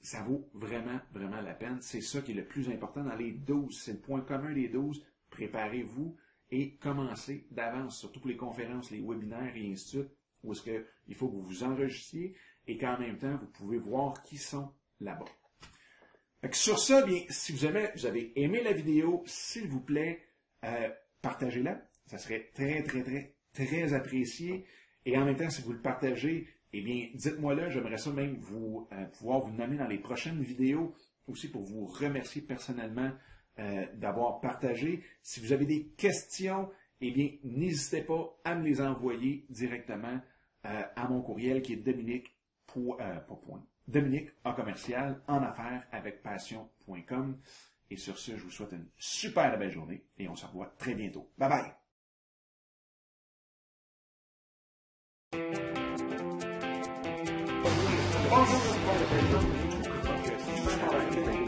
Ça 0.02 0.24
vaut 0.24 0.50
vraiment, 0.54 1.00
vraiment 1.14 1.42
la 1.42 1.54
peine. 1.54 1.78
C'est 1.82 2.02
ça 2.02 2.22
qui 2.22 2.32
est 2.32 2.36
le 2.36 2.46
plus 2.46 2.70
important 2.70 3.04
dans 3.04 3.16
les 3.16 3.32
12. 3.32 3.80
C'est 3.80 3.94
le 3.94 4.00
point 4.00 4.22
commun 4.22 4.54
des 4.54 4.68
12. 4.68 5.06
Préparez-vous 5.30 6.18
et 6.50 6.76
commencez 6.76 7.48
d'avance, 7.52 8.00
surtout 8.00 8.20
pour 8.20 8.30
les 8.30 8.38
conférences, 8.38 8.92
les 8.92 9.00
webinaires 9.00 9.56
et 9.56 9.72
ainsi 9.72 9.98
de 9.98 10.04
suite, 10.04 10.18
où 10.44 10.52
est-ce 10.52 10.64
qu'il 10.64 11.16
faut 11.16 11.30
que 11.30 11.36
vous 11.36 11.44
vous 11.44 11.64
enregistriez 11.64 12.36
et 12.68 12.78
qu'en 12.78 13.00
même 13.00 13.18
temps, 13.18 13.38
vous 13.38 13.48
pouvez 13.48 13.78
voir 13.78 14.22
qui 14.24 14.38
sont 14.38 14.74
là-bas 15.00 15.26
sur 16.52 16.80
ça, 16.80 17.04
bien, 17.04 17.22
si 17.30 17.52
vous 17.52 17.66
avez, 17.66 17.90
vous 17.96 18.06
avez 18.06 18.34
aimé 18.42 18.62
la 18.64 18.74
vidéo, 18.74 19.24
s'il 19.26 19.68
vous 19.68 19.80
plaît, 19.80 20.26
euh, 20.64 20.90
partagez-la. 21.22 21.82
Ça 22.08 22.18
serait 22.18 22.50
très, 22.54 22.84
très, 22.84 23.04
très, 23.04 23.36
très 23.54 23.94
apprécié. 23.94 24.66
Et 25.06 25.18
en 25.18 25.26
même 25.26 25.38
temps, 25.38 25.50
si 25.50 25.62
vous 25.62 25.74
le 25.74 25.82
partagez, 25.82 26.48
eh 26.74 26.82
bien, 26.82 27.10
dites-moi 27.14 27.54
là, 27.56 27.70
j'aimerais 27.70 27.98
ça 27.98 28.12
même 28.12 28.38
vous 28.38 28.88
euh, 28.94 29.06
pouvoir 29.06 29.42
vous 29.42 29.52
nommer 29.52 29.78
dans 29.78 29.88
les 29.88 30.00
prochaines 30.00 30.42
vidéos, 30.42 30.96
aussi 31.28 31.50
pour 31.50 31.64
vous 31.64 31.86
remercier 31.86 32.42
personnellement 32.42 33.12
euh, 33.60 33.86
d'avoir 33.96 34.40
partagé. 34.40 35.04
Si 35.22 35.40
vous 35.40 35.52
avez 35.52 35.66
des 35.66 35.88
questions, 35.98 36.70
eh 37.02 37.12
bien, 37.12 37.32
n'hésitez 37.44 38.02
pas 38.02 38.38
à 38.44 38.56
me 38.56 38.64
les 38.64 38.82
envoyer 38.82 39.46
directement 39.50 40.22
euh, 40.66 40.82
à 40.96 41.08
mon 41.10 41.22
courriel 41.22 41.62
qui 41.62 41.74
est 41.74 41.78
Dominique. 41.78 42.36
Dominique 43.88 44.30
en 44.46 44.54
commercial 44.54 45.22
en 45.28 45.44
affaires 45.44 45.86
avec 45.92 46.24
passion.com. 46.24 47.38
Et 47.90 47.98
sur 47.98 48.18
ce, 48.18 48.38
je 48.38 48.44
vous 48.44 48.52
souhaite 48.52 48.72
une 48.72 48.88
super 48.96 49.58
belle 49.60 49.72
journée 49.72 50.06
et 50.18 50.30
on 50.30 50.36
se 50.36 50.46
revoit 50.46 50.74
très 50.78 50.96
bientôt. 50.96 51.30
Bye 51.38 51.74
bye! 55.34 55.71
Thank 60.64 61.16
you. 61.16 61.41